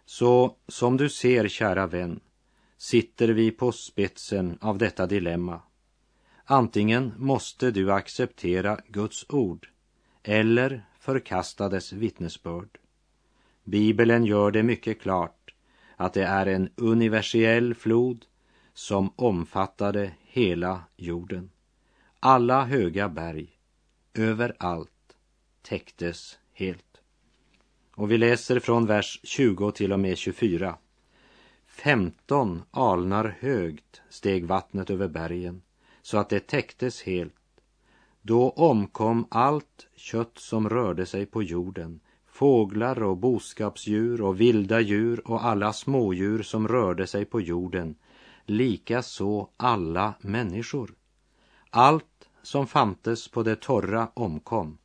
Så 0.05 0.57
som 0.69 0.97
du 0.97 1.09
ser, 1.09 1.49
kära 1.49 1.87
vän, 1.87 2.21
sitter 2.77 3.29
vi 3.29 3.51
på 3.51 3.73
spetsen 3.73 4.59
av 4.61 4.79
detta 4.79 5.07
dilemma. 5.07 5.61
Antingen 6.45 7.13
måste 7.17 7.71
du 7.71 7.93
acceptera 7.93 8.79
Guds 8.89 9.27
ord 9.29 9.69
eller 10.23 10.87
förkasta 10.99 11.69
dess 11.69 11.93
vittnesbörd. 11.93 12.79
Bibeln 13.65 14.25
gör 14.25 14.51
det 14.51 14.63
mycket 14.63 15.01
klart 15.01 15.44
att 16.05 16.13
det 16.13 16.25
är 16.25 16.47
en 16.47 16.71
universell 16.77 17.75
flod 17.75 18.25
som 18.75 19.13
omfattade 19.17 20.13
hela 20.21 20.83
jorden. 20.97 21.51
Alla 22.21 22.65
höga 22.65 23.09
berg, 23.09 23.51
överallt, 24.15 25.17
täcktes 25.63 26.39
helt. 26.53 27.01
Och 27.95 28.11
vi 28.11 28.19
läser 28.19 28.61
från 28.61 28.87
vers 28.87 29.21
20 29.23 29.71
till 29.71 29.93
och 29.93 30.01
med 30.01 30.19
24. 30.19 30.77
Femton 31.67 32.63
alnar 32.71 33.37
högt 33.41 34.03
steg 34.11 34.47
vattnet 34.47 34.91
över 34.91 35.09
bergen 35.09 35.63
så 36.03 36.19
att 36.19 36.29
det 36.29 36.47
täcktes 36.47 37.03
helt. 37.03 37.35
Då 38.23 38.51
omkom 38.51 39.27
allt 39.31 39.87
kött 39.97 40.39
som 40.39 40.69
rörde 40.69 41.07
sig 41.07 41.27
på 41.27 41.43
jorden, 41.43 42.01
fåglar 42.35 43.03
och 43.03 43.17
boskapsdjur 43.17 44.21
och 44.21 44.41
vilda 44.41 44.81
djur 44.81 45.31
och 45.31 45.45
alla 45.45 45.73
smådjur 45.73 46.43
som 46.43 46.69
rörde 46.69 47.07
sig 47.07 47.25
på 47.25 47.41
jorden, 47.41 47.95
likaså 48.47 49.49
alla 49.57 50.15
människor. 50.21 50.95
Allt 51.71 52.29
som 52.43 52.67
fantes 52.67 53.29
på 53.29 53.43
det 53.43 53.57
torra 53.57 54.09
omkom, 54.15 54.79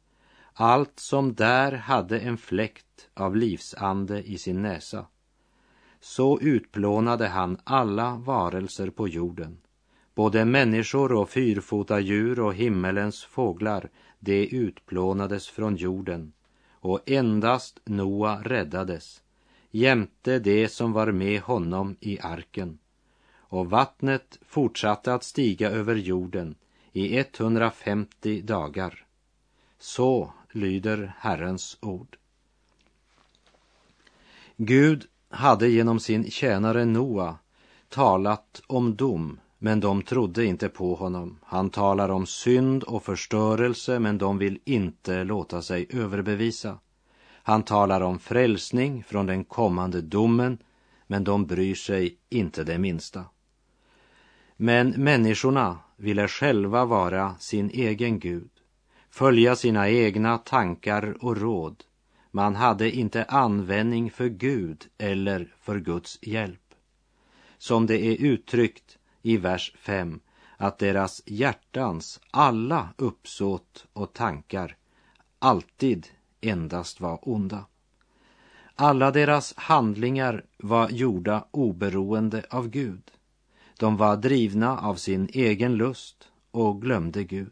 allt 0.54 1.00
som 1.00 1.34
där 1.34 1.72
hade 1.72 2.20
en 2.20 2.38
fläkt 2.38 3.10
av 3.14 3.36
livsande 3.36 4.24
i 4.24 4.38
sin 4.38 4.62
näsa. 4.62 5.06
Så 6.00 6.40
utplånade 6.40 7.28
han 7.28 7.58
alla 7.64 8.16
varelser 8.16 8.90
på 8.90 9.08
jorden, 9.08 9.58
både 10.16 10.46
människor 10.46 11.12
och 11.12 11.30
fyrfota 11.30 12.00
djur 12.00 12.40
och 12.40 12.54
himmelens 12.54 13.24
fåglar, 13.24 13.90
det 14.20 14.48
utplånades 14.48 15.48
från 15.48 15.76
jorden 15.76 16.34
och 16.80 17.10
endast 17.10 17.80
Noa 17.86 18.42
räddades, 18.44 19.22
jämte 19.72 20.40
det 20.40 20.70
som 20.70 20.92
var 20.92 21.12
med 21.12 21.42
honom 21.42 21.96
i 22.00 22.20
arken. 22.20 22.80
Och 23.38 23.70
vattnet 23.70 24.40
fortsatte 24.42 25.14
att 25.14 25.24
stiga 25.24 25.70
över 25.70 25.96
jorden 25.96 26.56
i 26.92 27.18
150 27.18 28.42
dagar. 28.42 29.06
Så 29.80 30.34
lyder 30.52 31.14
Herrens 31.18 31.78
ord. 31.82 32.18
Gud 34.58 35.08
hade 35.30 35.68
genom 35.68 36.00
sin 36.00 36.32
tjänare 36.32 36.86
Noa 36.86 37.38
talat 37.90 38.62
om 38.68 38.96
dom, 38.96 39.40
men 39.60 39.80
de 39.80 40.02
trodde 40.02 40.46
inte 40.46 40.70
på 40.70 40.96
honom. 40.96 41.40
Han 41.44 41.70
talar 41.70 42.10
om 42.10 42.26
synd 42.26 42.84
och 42.84 43.04
förstörelse, 43.04 44.00
men 44.00 44.18
de 44.18 44.38
vill 44.38 44.60
inte 44.66 45.24
låta 45.24 45.62
sig 45.62 45.88
överbevisa. 45.90 46.80
Han 47.44 47.64
talar 47.64 48.02
om 48.02 48.20
frälsning 48.20 49.04
från 49.04 49.26
den 49.26 49.44
kommande 49.44 50.02
domen, 50.02 50.58
men 51.08 51.24
de 51.24 51.46
bryr 51.46 51.76
sig 51.76 52.18
inte 52.30 52.64
det 52.64 52.78
minsta. 52.78 53.26
Men 54.58 54.90
människorna 54.90 55.78
ville 55.98 56.28
själva 56.28 56.86
vara 56.86 57.36
sin 57.40 57.70
egen 57.70 58.20
Gud, 58.20 58.50
följa 59.10 59.56
sina 59.56 59.90
egna 59.90 60.38
tankar 60.38 61.18
och 61.22 61.38
råd. 61.38 61.84
Man 62.32 62.56
hade 62.56 62.92
inte 62.92 63.24
användning 63.24 64.12
för 64.12 64.28
Gud 64.28 64.86
eller 64.98 65.54
för 65.60 65.80
Guds 65.80 66.20
hjälp. 66.22 66.74
Som 67.58 67.86
det 67.86 68.06
är 68.06 68.16
uttryckt 68.16 68.99
i 69.22 69.38
vers 69.38 69.74
5 69.80 70.20
att 70.58 70.78
deras 70.78 71.22
hjärtans 71.26 72.20
alla 72.32 72.90
uppsåt 72.98 73.86
och 73.94 74.14
tankar 74.14 74.78
alltid 75.40 76.08
endast 76.42 77.02
var 77.02 77.30
onda. 77.30 77.66
Alla 78.76 79.12
deras 79.12 79.54
handlingar 79.58 80.46
var 80.58 80.90
gjorda 80.90 81.46
oberoende 81.52 82.46
av 82.50 82.70
Gud. 82.70 83.12
De 83.80 83.98
var 83.98 84.18
drivna 84.18 84.80
av 84.80 84.96
sin 84.96 85.30
egen 85.34 85.76
lust 85.76 86.32
och 86.52 86.82
glömde 86.82 87.24
Gud. 87.24 87.52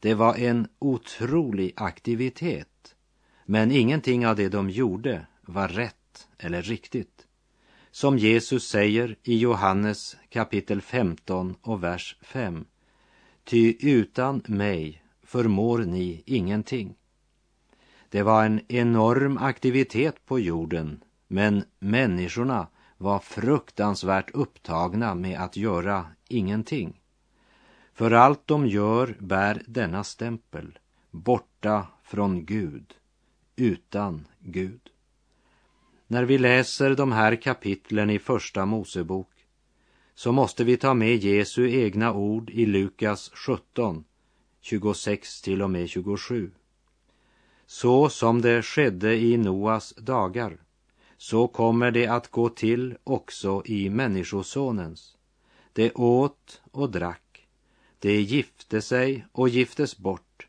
Det 0.00 0.14
var 0.14 0.34
en 0.34 0.68
otrolig 0.78 1.72
aktivitet, 1.76 2.94
men 3.44 3.70
ingenting 3.70 4.26
av 4.26 4.36
det 4.36 4.48
de 4.48 4.70
gjorde 4.70 5.26
var 5.40 5.68
rätt 5.68 6.28
eller 6.38 6.62
riktigt. 6.62 7.23
Som 7.94 8.18
Jesus 8.18 8.68
säger 8.68 9.16
i 9.22 9.38
Johannes 9.38 10.16
kapitel 10.28 10.80
15 10.80 11.56
och 11.62 11.82
vers 11.82 12.16
5. 12.20 12.64
Ty 13.44 13.76
utan 13.80 14.42
mig 14.46 15.02
förmår 15.22 15.78
ni 15.78 16.22
ingenting. 16.26 16.94
Det 18.08 18.22
var 18.22 18.44
en 18.44 18.60
enorm 18.68 19.38
aktivitet 19.38 20.26
på 20.26 20.40
jorden, 20.40 21.04
men 21.28 21.64
människorna 21.78 22.66
var 22.96 23.18
fruktansvärt 23.18 24.30
upptagna 24.30 25.14
med 25.14 25.40
att 25.40 25.56
göra 25.56 26.06
ingenting. 26.28 27.00
För 27.92 28.10
allt 28.10 28.46
de 28.46 28.66
gör 28.66 29.16
bär 29.20 29.62
denna 29.66 30.04
stämpel, 30.04 30.78
borta 31.10 31.86
från 32.02 32.44
Gud, 32.44 32.94
utan 33.56 34.26
Gud. 34.40 34.90
När 36.06 36.24
vi 36.24 36.38
läser 36.38 36.94
de 36.94 37.12
här 37.12 37.36
kapitlen 37.36 38.10
i 38.10 38.18
Första 38.18 38.66
Mosebok 38.66 39.30
så 40.14 40.32
måste 40.32 40.64
vi 40.64 40.76
ta 40.76 40.94
med 40.94 41.16
Jesu 41.16 41.70
egna 41.70 42.12
ord 42.12 42.50
i 42.50 42.66
Lukas 42.66 43.30
17, 43.34 44.04
26 44.60 45.42
till 45.42 45.62
och 45.62 45.70
med 45.70 45.88
27. 45.88 46.50
Så 47.66 48.08
som 48.08 48.42
det 48.42 48.62
skedde 48.62 49.16
i 49.16 49.36
Noas 49.36 49.94
dagar, 49.96 50.58
så 51.16 51.48
kommer 51.48 51.90
det 51.90 52.06
att 52.06 52.30
gå 52.30 52.48
till 52.48 52.96
också 53.04 53.62
i 53.66 53.90
Människosonens. 53.90 55.16
Det 55.72 55.92
åt 55.92 56.62
och 56.70 56.90
drack, 56.90 57.46
det 57.98 58.20
gifte 58.20 58.82
sig 58.82 59.26
och 59.32 59.48
giftes 59.48 59.98
bort, 59.98 60.46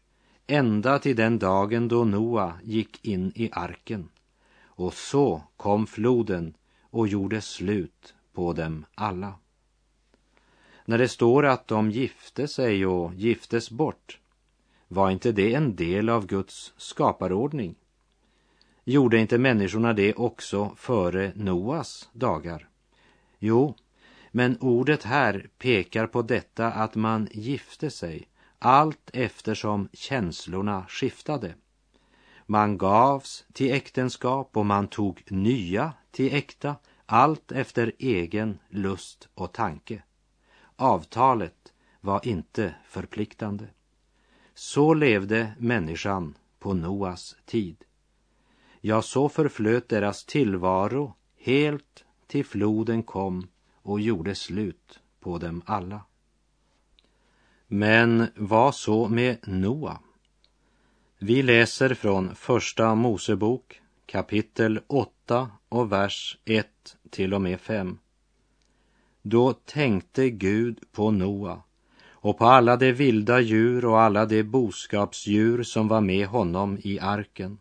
ända 0.48 1.00
till 1.00 1.16
den 1.16 1.40
dagen 1.40 1.88
då 1.88 2.04
Noa 2.04 2.54
gick 2.64 3.06
in 3.06 3.32
i 3.36 3.50
arken. 3.52 4.10
Och 4.76 4.94
så 4.94 5.42
kom 5.58 5.88
floden 5.88 6.54
och 6.82 7.08
gjorde 7.08 7.42
slut 7.42 8.14
på 8.34 8.54
dem 8.54 8.86
alla. 8.96 9.34
När 10.86 10.98
det 10.98 11.08
står 11.08 11.46
att 11.46 11.68
de 11.68 11.92
gifte 11.92 12.48
sig 12.48 12.86
och 12.86 13.14
giftes 13.14 13.72
bort 13.72 14.20
var 14.88 15.12
inte 15.12 15.32
det 15.32 15.54
en 15.54 15.76
del 15.76 16.10
av 16.10 16.26
Guds 16.28 16.74
skaparordning? 16.78 17.76
Gjorde 18.84 19.18
inte 19.18 19.38
människorna 19.38 19.94
det 19.94 20.14
också 20.14 20.76
före 20.78 21.32
Noas 21.36 22.10
dagar? 22.14 22.70
Jo, 23.40 23.76
men 24.32 24.58
ordet 24.58 25.04
här 25.04 25.50
pekar 25.58 26.08
på 26.08 26.22
detta 26.22 26.68
att 26.68 26.96
man 26.96 27.28
gifte 27.32 27.90
sig 27.90 28.28
allt 28.60 29.10
eftersom 29.14 29.90
känslorna 29.94 30.86
skiftade. 30.90 31.54
Man 32.46 32.78
gavs 32.78 33.46
till 33.54 33.74
äktenskap 33.74 34.58
och 34.58 34.66
man 34.66 34.88
tog 34.88 35.24
nya 35.32 35.94
till 36.12 36.34
äkta, 36.36 36.76
allt 37.06 37.52
efter 37.52 37.92
egen 38.00 38.60
lust 38.70 39.30
och 39.34 39.54
tanke. 39.54 40.04
Avtalet 40.76 41.74
var 42.02 42.28
inte 42.28 42.76
förpliktande. 42.88 43.68
Så 44.54 44.94
levde 44.94 45.52
människan 45.58 46.38
på 46.60 46.74
Noas 46.74 47.36
tid. 47.46 47.84
Ja, 48.82 49.02
så 49.02 49.30
förflöt 49.30 49.90
deras 49.90 50.26
tillvaro 50.26 51.14
helt 51.38 52.06
till 52.28 52.46
floden 52.46 53.04
kom 53.04 53.48
och 53.82 54.00
gjorde 54.00 54.36
slut 54.36 55.00
på 55.20 55.38
dem 55.38 55.62
alla. 55.66 56.02
Men 57.68 58.28
vad 58.36 58.76
så 58.76 59.08
med 59.08 59.48
Noa? 59.48 60.00
Vi 61.20 61.44
läser 61.44 61.94
från 61.94 62.36
Första 62.36 62.96
Mosebok 62.96 63.82
kapitel 64.06 64.80
8 64.88 65.50
och 65.70 65.92
vers 65.92 66.38
1 66.46 66.68
till 67.10 67.34
och 67.34 67.42
med 67.42 67.62
5. 67.62 67.98
Då 69.22 69.54
tänkte 69.54 70.30
Gud 70.30 70.80
på 70.92 71.12
Noa 71.12 71.62
och 72.10 72.38
på 72.38 72.46
alla 72.46 72.78
de 72.78 72.94
vilda 72.94 73.40
djur 73.40 73.86
och 73.86 74.00
alla 74.00 74.26
de 74.26 74.44
boskapsdjur 74.44 75.64
som 75.64 75.88
var 75.88 76.02
med 76.02 76.28
honom 76.28 76.78
i 76.84 77.00
arken. 77.00 77.58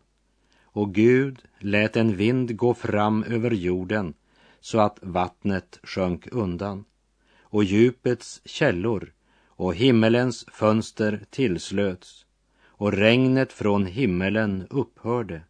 Och 0.63 0.93
Gud 0.93 1.41
lät 1.59 1.95
en 1.95 2.15
vind 2.15 2.57
gå 2.57 2.73
fram 2.73 3.23
över 3.23 3.51
jorden 3.51 4.13
så 4.59 4.79
att 4.79 4.99
vattnet 5.01 5.79
sjönk 5.83 6.27
undan 6.31 6.85
och 7.39 7.63
djupets 7.63 8.41
källor 8.45 9.13
och 9.47 9.75
himmelens 9.75 10.45
fönster 10.51 11.25
tillslöts 11.29 12.24
och 12.77 12.93
regnet 12.93 13.53
från 13.53 13.85
himmelen 13.85 14.67
upphörde 14.69 15.41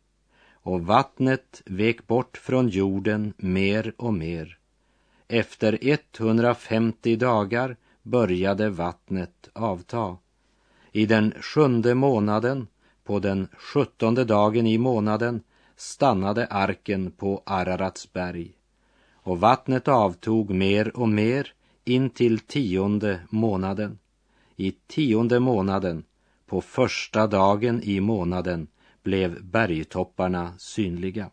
och 0.53 0.85
vattnet 0.85 1.61
vek 1.65 2.07
bort 2.07 2.37
från 2.37 2.69
jorden 2.69 3.33
mer 3.37 3.93
och 3.97 4.13
mer. 4.13 4.57
Efter 5.27 5.77
150 5.81 7.15
dagar 7.15 7.75
började 8.03 8.69
vattnet 8.69 9.49
avta. 9.53 10.17
I 10.91 11.05
den 11.05 11.33
sjunde 11.41 11.95
månaden, 11.95 12.67
på 13.03 13.19
den 13.19 13.47
sjuttonde 13.57 14.25
dagen 14.25 14.67
i 14.67 14.77
månaden, 14.77 15.41
stannade 15.75 16.47
arken 16.47 17.11
på 17.11 17.43
Ararats 17.45 18.13
berg. 18.13 18.51
Och 19.13 19.39
vattnet 19.39 19.87
avtog 19.87 20.49
mer 20.49 20.97
och 20.97 21.09
mer 21.09 21.53
in 21.83 22.09
till 22.09 22.39
tionde 22.39 23.19
månaden. 23.29 23.99
I 24.55 24.71
tionde 24.71 25.39
månaden, 25.39 26.03
på 26.45 26.61
första 26.61 27.27
dagen 27.27 27.81
i 27.83 27.99
månaden, 27.99 28.67
blev 29.03 29.43
bergtopparna 29.43 30.53
synliga. 30.57 31.29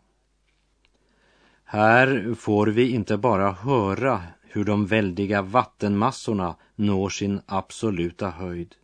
Här 1.63 2.33
får 2.33 2.67
vi 2.67 2.89
inte 2.89 3.17
bara 3.17 3.51
höra 3.51 4.21
hur 4.41 4.63
de 4.63 4.85
väldiga 4.85 5.41
vattenmassorna 5.41 6.55
når 6.75 7.09
sin 7.09 7.41
absoluta 7.45 8.29
höjd, 8.29 8.75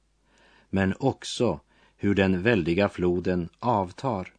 men 0.69 0.93
också 0.99 1.59
hur 1.97 2.15
den 2.15 2.43
väldiga 2.43 2.89
floden 2.89 3.49
avtar. 3.59 4.33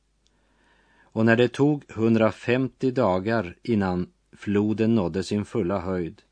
Och 1.02 1.26
när 1.26 1.36
det 1.36 1.48
tog 1.48 1.84
150 1.88 2.90
dagar 2.90 3.56
innan 3.62 4.08
floden 4.32 4.94
nådde 4.94 5.22
sin 5.22 5.44
fulla 5.44 5.80
höjd 5.80 6.22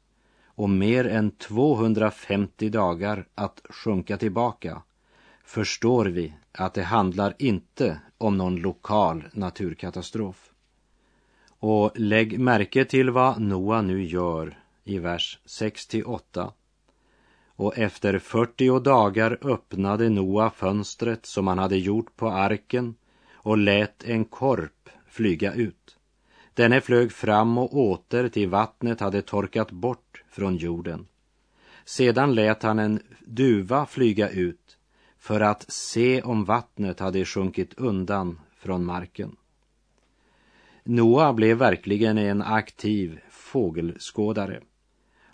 och 0.45 0.71
mer 0.71 1.07
än 1.07 1.31
250 1.31 2.69
dagar 2.69 3.29
att 3.35 3.61
sjunka 3.71 4.17
tillbaka 4.17 4.83
förstår 5.49 6.07
vi 6.07 6.35
att 6.53 6.75
det 6.75 6.83
handlar 6.83 7.35
inte 7.39 8.01
om 8.19 8.37
någon 8.37 8.57
lokal 8.57 9.25
naturkatastrof. 9.33 10.51
Och 11.49 11.93
lägg 11.95 12.41
märke 12.41 12.85
till 12.85 13.11
vad 13.11 13.41
Noa 13.41 13.83
nu 13.83 14.05
gör 14.05 14.59
i 14.85 14.99
vers 14.99 15.39
68. 15.45 16.53
Och 17.47 17.79
efter 17.79 18.19
40 18.19 18.81
dagar 18.81 19.39
öppnade 19.43 20.09
Noa 20.09 20.51
fönstret 20.51 21.27
som 21.27 21.47
han 21.47 21.59
hade 21.59 21.77
gjort 21.77 22.17
på 22.17 22.29
arken 22.31 22.95
och 23.33 23.59
lät 23.59 24.05
en 24.05 24.25
korp 24.25 24.89
flyga 25.07 25.53
ut. 25.53 25.97
Denne 26.55 26.81
flög 26.81 27.13
fram 27.13 27.59
och 27.59 27.77
åter 27.77 28.29
till 28.29 28.49
vattnet 28.49 29.01
hade 29.01 29.23
torkat 29.23 29.71
bort 29.71 30.23
från 30.31 30.57
jorden. 30.57 31.07
Sedan 31.85 32.35
lät 32.35 32.63
han 32.63 32.79
en 32.79 33.03
duva 33.27 33.87
flyga 33.87 34.29
ut 34.29 34.58
för 35.29 35.41
att 35.41 35.73
se 35.73 36.23
om 36.23 36.45
vattnet 36.45 37.01
hade 37.01 37.25
sjunkit 37.25 37.75
undan 37.75 38.41
från 38.59 38.85
marken. 38.85 39.37
Noa 40.85 41.33
blev 41.33 41.57
verkligen 41.57 42.19
en 42.19 42.43
aktiv 42.43 43.21
fågelskådare. 43.31 44.61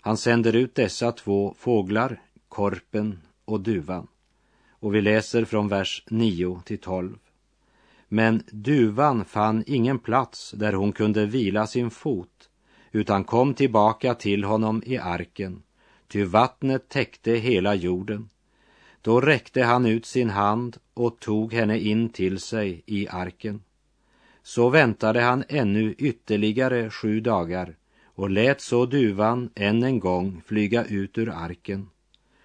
Han 0.01 0.17
sänder 0.17 0.55
ut 0.55 0.75
dessa 0.75 1.11
två 1.11 1.55
fåglar, 1.57 2.21
korpen 2.49 3.21
och 3.45 3.61
duvan. 3.61 4.07
Och 4.69 4.95
vi 4.95 5.01
läser 5.01 5.45
från 5.45 5.67
vers 5.67 6.03
9 6.09 6.61
till 6.65 6.79
12. 6.79 7.17
Men 8.07 8.43
duvan 8.51 9.25
fann 9.25 9.63
ingen 9.67 9.99
plats 9.99 10.51
där 10.51 10.73
hon 10.73 10.91
kunde 10.91 11.25
vila 11.25 11.67
sin 11.67 11.89
fot 11.89 12.49
utan 12.91 13.23
kom 13.23 13.53
tillbaka 13.53 14.13
till 14.13 14.43
honom 14.43 14.83
i 14.85 14.97
arken, 14.97 15.63
ty 16.07 16.23
vattnet 16.23 16.89
täckte 16.89 17.31
hela 17.31 17.75
jorden. 17.75 18.29
Då 19.05 19.21
räckte 19.21 19.63
han 19.63 19.85
ut 19.85 20.05
sin 20.05 20.29
hand 20.29 20.77
och 20.93 21.19
tog 21.19 21.53
henne 21.53 21.79
in 21.79 22.09
till 22.09 22.39
sig 22.39 22.83
i 22.85 23.07
arken. 23.07 23.61
Så 24.43 24.69
väntade 24.69 25.21
han 25.21 25.43
ännu 25.49 25.93
ytterligare 25.97 26.89
sju 26.89 27.19
dagar 27.19 27.75
och 28.05 28.29
lät 28.29 28.61
så 28.61 28.85
duvan 28.85 29.49
än 29.55 29.83
en 29.83 29.99
gång 29.99 30.41
flyga 30.45 30.85
ut 30.85 31.17
ur 31.17 31.29
arken. 31.29 31.89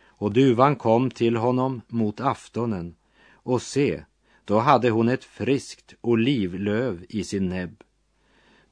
Och 0.05 0.33
duvan 0.33 0.77
kom 0.77 1.11
till 1.11 1.37
honom 1.37 1.81
mot 1.89 2.21
aftonen 2.21 2.95
och 3.33 3.63
se, 3.63 4.05
då 4.45 4.59
hade 4.59 4.91
hon 4.91 5.09
ett 5.09 5.25
friskt 5.25 5.95
olivlöv 6.01 7.05
i 7.09 7.25
sin 7.25 7.49
näbb. 7.49 7.83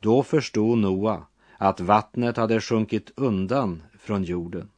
Då 0.01 0.22
förstod 0.22 0.79
Noa 0.79 1.27
att 1.59 1.81
vattnet 1.81 2.37
hade 2.37 2.61
sjunkit 2.61 3.12
undan 3.16 3.83
från 3.98 4.24
jorden. 4.24 4.68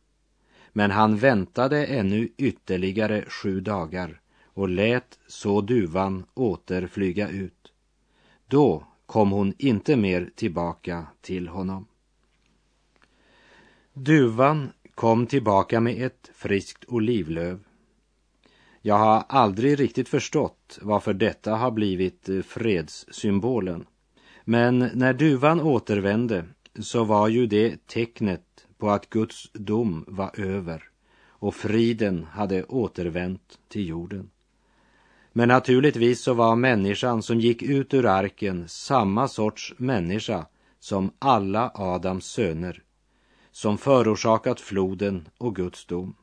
Men 0.73 0.91
han 0.91 1.17
väntade 1.17 1.87
ännu 1.87 2.29
ytterligare 2.37 3.25
sju 3.29 3.61
dagar 3.61 4.21
och 4.45 4.69
lät 4.69 5.19
så 5.27 5.61
duvan 5.61 6.25
åter 6.35 6.87
flyga 6.87 7.29
ut. 7.29 7.73
Då 8.47 8.87
kom 9.07 9.31
hon 9.31 9.55
inte 9.59 9.97
mer 9.97 10.31
tillbaka 10.37 11.07
till 11.21 11.49
honom. 11.49 11.87
Duvan 13.93 14.73
kom 14.95 15.27
tillbaka 15.27 15.81
med 15.81 16.07
ett 16.07 16.31
friskt 16.35 16.85
olivlöv. 16.89 17.61
Jag 18.83 18.99
har 18.99 19.25
aldrig 19.29 19.81
riktigt 19.81 20.09
förstått 20.09 20.79
varför 20.83 21.15
detta 21.15 21.55
har 21.55 21.71
blivit 21.71 22.29
fredssymbolen. 22.47 23.87
Men 24.45 24.79
när 24.95 25.13
duvan 25.13 25.61
återvände 25.61 26.45
så 26.79 27.05
var 27.05 27.29
ju 27.29 27.47
det 27.47 27.87
tecknet 27.87 28.50
på 28.81 28.91
att 28.91 29.11
Guds 29.11 29.51
dom 29.53 30.05
var 30.09 30.41
över 30.41 30.89
och 31.41 31.55
friden 31.55 32.25
hade 32.25 32.65
återvänt 32.65 33.59
till 33.69 33.89
jorden. 33.89 34.31
Men 35.33 35.49
naturligtvis 35.49 36.23
så 36.23 36.35
var 36.35 36.57
människan 36.57 37.23
som 37.23 37.41
gick 37.41 37.63
ut 37.63 37.95
ur 37.95 38.07
arken 38.07 38.69
samma 38.69 39.29
sorts 39.29 39.75
människa 39.77 40.47
som 40.81 41.11
alla 41.19 41.73
Adams 41.75 42.27
söner, 42.27 42.83
som 43.51 43.79
förorsakat 43.79 44.61
floden 44.61 45.29
och 45.39 45.57
Guds 45.57 45.87
dom. 45.87 46.15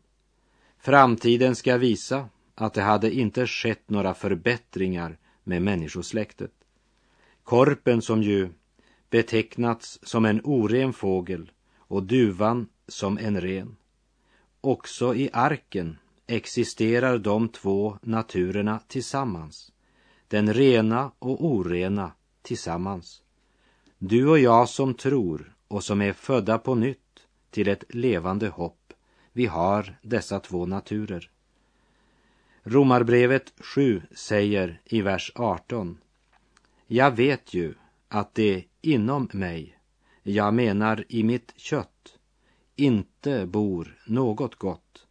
Framtiden 0.79 1.55
ska 1.55 1.77
visa 1.77 2.29
att 2.55 2.73
det 2.73 2.81
hade 2.81 3.11
inte 3.11 3.47
skett 3.47 3.89
några 3.89 4.13
förbättringar 4.13 5.17
med 5.43 5.61
människosläktet. 5.61 6.51
Korpen 7.43 8.01
som 8.01 8.23
ju 8.23 8.49
betecknats 9.09 9.99
som 10.03 10.25
en 10.25 10.41
oren 10.43 10.93
fågel 10.93 11.51
och 11.87 12.03
duvan 12.03 12.67
som 12.87 13.17
en 13.17 13.41
ren. 13.41 13.75
Också 14.61 15.15
i 15.15 15.29
arken 15.33 15.97
existerar 16.27 17.17
de 17.17 17.49
två 17.49 17.97
naturerna 18.01 18.79
tillsammans. 18.87 19.71
Den 20.27 20.53
rena 20.53 21.11
och 21.19 21.45
orena 21.45 22.11
tillsammans. 22.41 23.21
Du 23.97 24.27
och 24.27 24.39
jag 24.39 24.69
som 24.69 24.93
tror 24.93 25.55
och 25.67 25.83
som 25.83 26.01
är 26.01 26.13
födda 26.13 26.57
på 26.57 26.75
nytt 26.75 26.99
till 27.49 27.67
ett 27.67 27.83
levande 27.89 28.47
hopp, 28.47 28.93
vi 29.33 29.45
har 29.45 29.97
dessa 30.01 30.39
två 30.39 30.65
naturer. 30.65 31.31
Romarbrevet 32.63 33.53
7 33.59 34.01
säger 34.11 34.81
i 34.85 35.01
vers 35.01 35.31
18 35.35 35.97
Jag 36.87 37.11
vet 37.11 37.53
ju 37.53 37.73
att 38.07 38.35
det 38.35 38.63
inom 38.81 39.29
mig, 39.33 39.76
jag 40.29 40.53
menar 40.53 41.05
i 41.09 41.23
mitt 41.23 41.53
kött, 41.55 42.17
inte 42.75 43.45
bor 43.45 43.97
något 44.05 44.55
gott. 44.55 45.07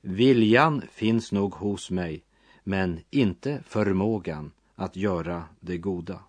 Viljan 0.00 0.82
finns 0.92 1.32
nog 1.32 1.54
hos 1.54 1.90
mig, 1.90 2.24
men 2.64 3.00
inte 3.10 3.62
förmågan 3.66 4.52
att 4.74 4.96
göra 4.96 5.44
det 5.60 5.78
goda. 5.78 6.20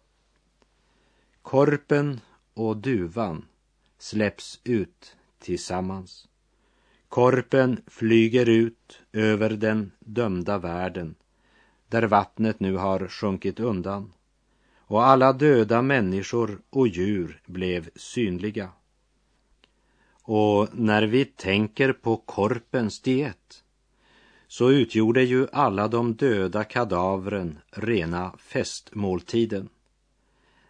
Korpen 1.41 2.19
och 2.53 2.77
duvan 2.77 3.45
släpps 3.97 4.59
ut 4.63 5.15
tillsammans. 5.39 6.27
Korpen 7.09 7.81
flyger 7.87 8.49
ut 8.49 9.01
över 9.13 9.49
den 9.49 9.91
dömda 9.99 10.57
världen 10.57 11.15
där 11.87 12.03
vattnet 12.03 12.59
nu 12.59 12.75
har 12.75 13.07
sjunkit 13.07 13.59
undan 13.59 14.13
och 14.89 15.05
alla 15.05 15.33
döda 15.33 15.81
människor 15.81 16.61
och 16.69 16.87
djur 16.87 17.41
blev 17.45 17.89
synliga. 17.95 18.69
Och 20.11 20.67
när 20.71 21.03
vi 21.03 21.25
tänker 21.25 21.93
på 21.93 22.17
korpens 22.17 23.01
diet 23.01 23.63
så 24.47 24.71
utgjorde 24.71 25.23
ju 25.23 25.47
alla 25.51 25.87
de 25.87 26.15
döda 26.15 26.63
kadavren 26.63 27.59
rena 27.71 28.33
festmåltiden. 28.37 29.69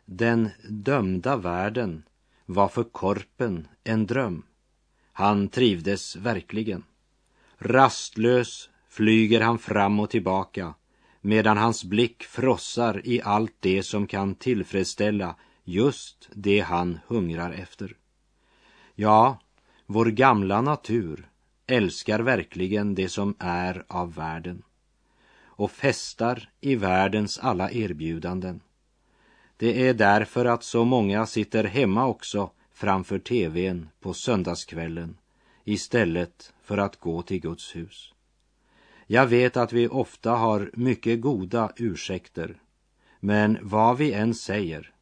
Den 0.06 0.50
dömda 0.70 1.38
världen 1.38 2.04
var 2.46 2.68
för 2.68 2.84
korpen 2.84 3.68
en 3.84 4.06
dröm. 4.06 4.44
Han 5.12 5.50
trivdes 5.50 6.16
verkligen. 6.16 6.84
Rastlös 7.58 8.70
flyger 8.90 9.42
han 9.42 9.60
fram 9.60 10.00
och 10.00 10.10
tillbaka 10.10 10.74
medan 11.22 11.58
hans 11.58 11.84
blick 11.84 12.24
frossar 12.24 13.02
i 13.04 13.22
allt 13.22 13.56
det 13.60 13.84
som 13.84 14.08
kan 14.08 14.36
tillfredsställa 14.36 15.36
just 15.64 16.30
det 16.34 16.60
han 16.60 17.00
hungrar 17.08 17.52
efter. 17.52 17.96
Ja, 18.96 19.40
vår 19.86 20.06
gamla 20.06 20.62
natur 20.62 21.30
älskar 21.68 22.20
verkligen 22.20 22.96
det 22.96 23.10
som 23.10 23.36
är 23.40 23.84
av 23.88 24.14
världen 24.14 24.64
och 25.60 25.72
festar 25.72 26.50
i 26.62 26.76
världens 26.76 27.40
alla 27.40 27.72
erbjudanden. 27.72 28.62
Det 29.58 29.88
är 29.88 29.94
därför 29.94 30.46
att 30.46 30.64
så 30.64 30.86
många 30.86 31.26
sitter 31.26 31.64
hemma 31.64 32.08
också 32.08 32.52
framför 32.74 33.20
tvn 33.20 33.90
på 34.00 34.14
söndagskvällen 34.14 35.18
istället 35.64 36.54
för 36.64 36.78
att 36.78 37.00
gå 37.00 37.22
till 37.22 37.42
Guds 37.42 37.76
hus. 37.76 38.14
Jag 39.12 39.28
vet 39.28 39.58
att 39.58 39.74
vi 39.74 39.88
ofta 39.88 40.32
har 40.32 40.72
mycket 40.74 41.22
goda 41.22 41.72
ursäkter, 41.76 42.62
men 43.20 43.58
vad 43.62 43.98
vi 43.98 44.14
än 44.14 44.34
säger, 44.34 44.94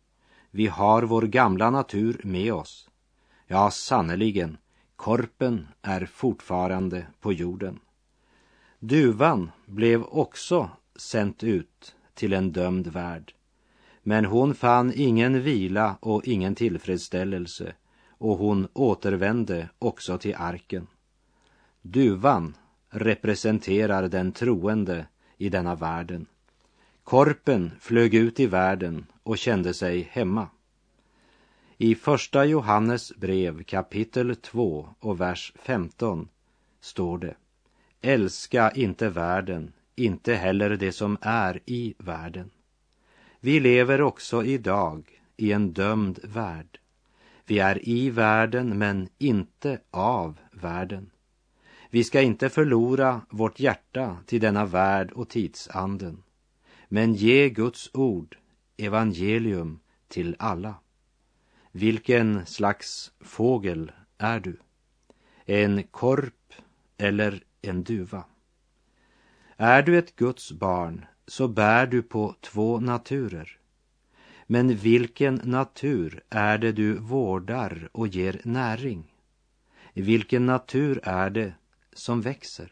vi 0.51 0.67
har 0.67 1.03
vår 1.03 1.21
gamla 1.21 1.69
natur 1.69 2.21
med 2.23 2.53
oss. 2.53 2.89
Ja, 3.47 3.71
sannerligen, 3.71 4.57
korpen 4.95 5.67
är 5.81 6.05
fortfarande 6.05 7.05
på 7.19 7.33
jorden. 7.33 7.79
Duvan 8.79 9.51
blev 9.65 10.03
också 10.03 10.69
sänt 10.95 11.43
ut 11.43 11.95
till 12.13 12.33
en 12.33 12.51
dömd 12.51 12.87
värld. 12.87 13.33
Men 14.03 14.25
hon 14.25 14.55
fann 14.55 14.93
ingen 14.95 15.41
vila 15.41 15.97
och 15.99 16.27
ingen 16.27 16.55
tillfredsställelse 16.55 17.73
och 18.09 18.37
hon 18.37 18.67
återvände 18.73 19.69
också 19.79 20.17
till 20.17 20.35
arken. 20.35 20.87
Duvan 21.81 22.53
representerar 22.89 24.07
den 24.07 24.31
troende 24.31 25.05
i 25.37 25.49
denna 25.49 25.75
världen. 25.75 26.25
Korpen 27.03 27.71
flög 27.79 28.13
ut 28.13 28.39
i 28.39 28.45
världen 28.45 29.05
och 29.23 29.37
kände 29.37 29.73
sig 29.73 30.01
hemma. 30.11 30.47
I 31.77 31.95
första 31.95 32.45
Johannes 32.45 33.15
brev 33.15 33.63
kapitel 33.63 34.35
2 34.35 34.89
och 34.99 35.21
vers 35.21 35.53
15 35.55 36.29
står 36.81 37.17
det 37.17 37.35
Älska 38.01 38.71
inte 38.71 39.09
världen, 39.09 39.73
inte 39.95 40.35
heller 40.35 40.69
det 40.69 40.91
som 40.91 41.17
är 41.21 41.59
i 41.65 41.93
världen. 41.97 42.49
Vi 43.39 43.59
lever 43.59 44.01
också 44.01 44.43
idag 44.43 45.21
i 45.37 45.51
en 45.51 45.73
dömd 45.73 46.19
värld. 46.23 46.79
Vi 47.45 47.59
är 47.59 47.89
i 47.89 48.09
världen 48.09 48.77
men 48.77 49.09
inte 49.17 49.79
av 49.91 50.39
världen. 50.51 51.09
Vi 51.97 52.03
ska 52.03 52.21
inte 52.21 52.49
förlora 52.49 53.21
vårt 53.29 53.59
hjärta 53.59 54.17
till 54.25 54.41
denna 54.41 54.65
värld 54.65 55.11
och 55.11 55.29
tidsanden, 55.29 56.23
men 56.89 57.13
ge 57.13 57.49
Guds 57.49 57.89
ord, 57.93 58.37
evangelium, 58.77 59.79
till 60.07 60.35
alla. 60.39 60.75
Vilken 61.71 62.45
slags 62.45 63.11
fågel 63.19 63.91
är 64.17 64.39
du? 64.39 64.57
En 65.45 65.83
korp 65.83 66.53
eller 66.97 67.43
en 67.61 67.83
duva? 67.83 68.23
Är 69.55 69.81
du 69.81 69.97
ett 69.97 70.15
Guds 70.15 70.51
barn 70.51 71.05
så 71.27 71.47
bär 71.47 71.87
du 71.87 72.01
på 72.01 72.35
två 72.41 72.79
naturer. 72.79 73.59
Men 74.47 74.75
vilken 74.75 75.41
natur 75.43 76.23
är 76.29 76.57
det 76.57 76.71
du 76.71 76.93
vårdar 76.93 77.89
och 77.91 78.07
ger 78.07 78.41
näring? 78.43 79.13
Vilken 79.93 80.45
natur 80.45 80.99
är 81.03 81.29
det 81.29 81.53
som 81.97 82.21
växer? 82.21 82.71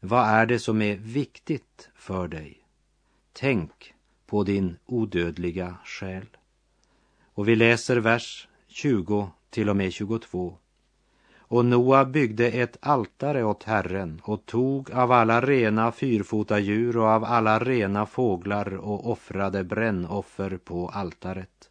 Vad 0.00 0.28
är 0.28 0.46
det 0.46 0.58
som 0.58 0.82
är 0.82 0.96
viktigt 0.96 1.90
för 1.94 2.28
dig? 2.28 2.58
Tänk 3.32 3.94
på 4.26 4.44
din 4.44 4.76
odödliga 4.86 5.76
själ. 5.84 6.26
Och 7.24 7.48
vi 7.48 7.56
läser 7.56 7.96
vers 7.96 8.48
20 8.66 9.30
till 9.50 9.68
och 9.68 9.76
med 9.76 9.92
22. 9.92 10.58
Och 11.36 11.64
Noa 11.64 12.04
byggde 12.04 12.46
ett 12.46 12.76
altare 12.80 13.44
åt 13.44 13.62
Herren 13.62 14.20
och 14.24 14.46
tog 14.46 14.90
av 14.90 15.12
alla 15.12 15.40
rena 15.40 15.92
fyrfotadjur 15.92 16.96
och 16.96 17.06
av 17.06 17.24
alla 17.24 17.58
rena 17.58 18.06
fåglar 18.06 18.76
och 18.76 19.10
offrade 19.10 19.64
brännoffer 19.64 20.56
på 20.56 20.88
altaret. 20.88 21.70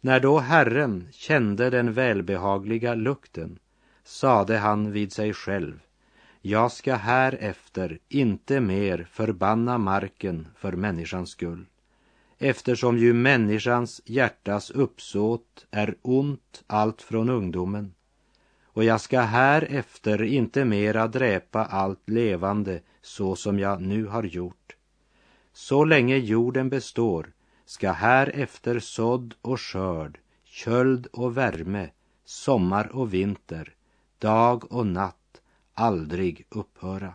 När 0.00 0.20
då 0.20 0.38
Herren 0.38 1.08
kände 1.12 1.70
den 1.70 1.92
välbehagliga 1.92 2.94
lukten 2.94 3.58
sade 4.04 4.58
han 4.58 4.92
vid 4.92 5.12
sig 5.12 5.32
själv 5.32 5.80
jag 6.40 6.72
ska 6.72 6.94
härefter 6.94 7.98
inte 8.08 8.60
mer 8.60 9.06
förbanna 9.10 9.78
marken 9.78 10.48
för 10.56 10.72
människans 10.72 11.30
skull 11.30 11.66
eftersom 12.38 12.98
ju 12.98 13.12
människans 13.12 14.00
hjärtas 14.04 14.70
uppsåt 14.70 15.66
är 15.70 15.94
ont 16.02 16.64
allt 16.66 17.02
från 17.02 17.28
ungdomen 17.28 17.94
och 18.74 18.84
jag 18.84 19.00
ska 19.00 19.20
härefter 19.20 20.22
inte 20.22 20.64
mera 20.64 21.08
dräpa 21.08 21.64
allt 21.64 22.08
levande 22.08 22.80
så 23.02 23.36
som 23.36 23.58
jag 23.58 23.82
nu 23.82 24.06
har 24.06 24.22
gjort. 24.22 24.76
Så 25.52 25.84
länge 25.84 26.16
jorden 26.16 26.68
består 26.68 27.32
ska 27.64 27.92
härefter 27.92 28.78
sådd 28.78 29.34
och 29.42 29.60
skörd, 29.60 30.18
köld 30.44 31.06
och 31.06 31.36
värme, 31.36 31.90
sommar 32.24 32.96
och 32.96 33.14
vinter, 33.14 33.74
dag 34.22 34.72
och 34.72 34.86
natt 34.86 35.40
aldrig 35.74 36.46
upphöra. 36.48 37.14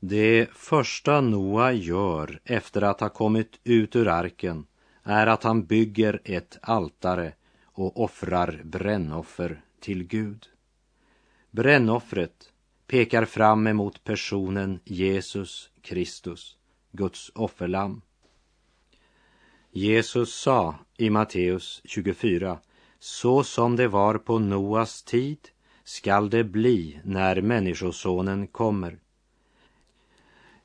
Det 0.00 0.48
första 0.52 1.20
Noa 1.20 1.72
gör 1.72 2.40
efter 2.44 2.82
att 2.82 3.00
ha 3.00 3.08
kommit 3.08 3.60
ut 3.64 3.96
ur 3.96 4.08
arken 4.08 4.66
är 5.02 5.26
att 5.26 5.42
han 5.42 5.64
bygger 5.66 6.20
ett 6.24 6.58
altare 6.62 7.32
och 7.64 8.00
offrar 8.00 8.60
brännoffer 8.64 9.64
till 9.80 10.04
Gud. 10.04 10.46
Brännoffret 11.50 12.52
pekar 12.86 13.24
fram 13.24 13.66
emot 13.66 14.04
personen 14.04 14.80
Jesus 14.84 15.70
Kristus, 15.82 16.56
Guds 16.92 17.30
offerlamm. 17.34 18.00
Jesus 19.70 20.34
sa 20.34 20.74
i 20.96 21.10
Matteus 21.10 21.82
24, 21.84 22.58
så 22.98 23.44
som 23.44 23.76
det 23.76 23.88
var 23.88 24.18
på 24.18 24.38
Noas 24.38 25.02
tid 25.02 25.38
skall 25.84 26.30
det 26.30 26.44
bli 26.44 27.00
när 27.04 27.40
Människosonen 27.40 28.46
kommer. 28.46 28.98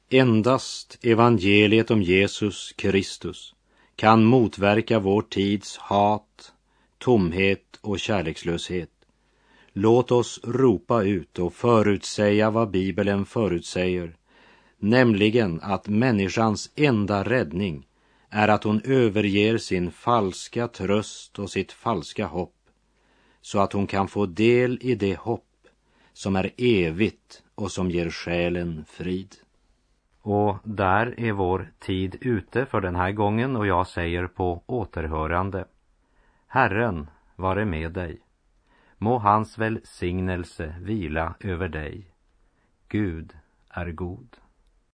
Endast 0.10 0.98
evangeliet 1.02 1.92
om 1.92 2.02
Jesus 2.02 2.74
Kristus 2.74 3.56
kan 3.96 4.24
motverka 4.24 5.00
vår 5.00 5.22
tids 5.22 5.78
hat, 5.78 6.54
tomhet 6.98 7.80
och 7.82 8.00
kärlekslöshet. 8.00 8.90
Låt 9.74 10.12
oss 10.12 10.40
ropa 10.44 11.04
ut 11.04 11.40
och 11.40 11.54
förutsäga 11.54 12.50
vad 12.50 12.72
Bibeln 12.72 13.26
förutsäger, 13.26 14.16
nämligen 14.78 15.60
att 15.62 15.88
människans 15.88 16.72
enda 16.76 17.24
räddning 17.24 17.86
är 18.30 18.48
att 18.48 18.64
hon 18.64 18.82
överger 18.86 19.58
sin 19.58 19.92
falska 19.92 20.68
tröst 20.68 21.40
och 21.40 21.50
sitt 21.50 21.72
falska 21.72 22.26
hopp, 22.26 22.56
så 23.42 23.60
att 23.60 23.74
hon 23.74 23.88
kan 23.88 24.08
få 24.08 24.26
del 24.26 24.80
i 24.82 24.96
det 24.96 25.16
hopp 25.16 25.46
som 26.14 26.36
är 26.36 26.52
evigt 26.58 27.44
och 27.56 27.72
som 27.72 27.92
ger 27.92 28.10
själen 28.10 28.86
frid. 28.88 29.36
Och 30.22 30.58
där 30.64 31.20
är 31.20 31.32
vår 31.32 31.72
tid 31.80 32.18
ute 32.22 32.66
för 32.66 32.82
den 32.82 32.96
här 32.96 33.12
gången 33.12 33.56
och 33.56 33.68
jag 33.68 33.88
säger 33.88 34.28
på 34.28 34.64
återhörande. 34.66 35.66
Herren 36.48 37.08
vare 37.36 37.66
med 37.66 37.92
dig. 37.92 38.22
Må 38.98 39.18
hans 39.18 39.58
välsignelse 39.58 40.76
vila 40.82 41.36
över 41.40 41.70
dig. 41.70 42.12
Gud 42.88 43.34
är 43.70 43.92
god. 43.92 44.38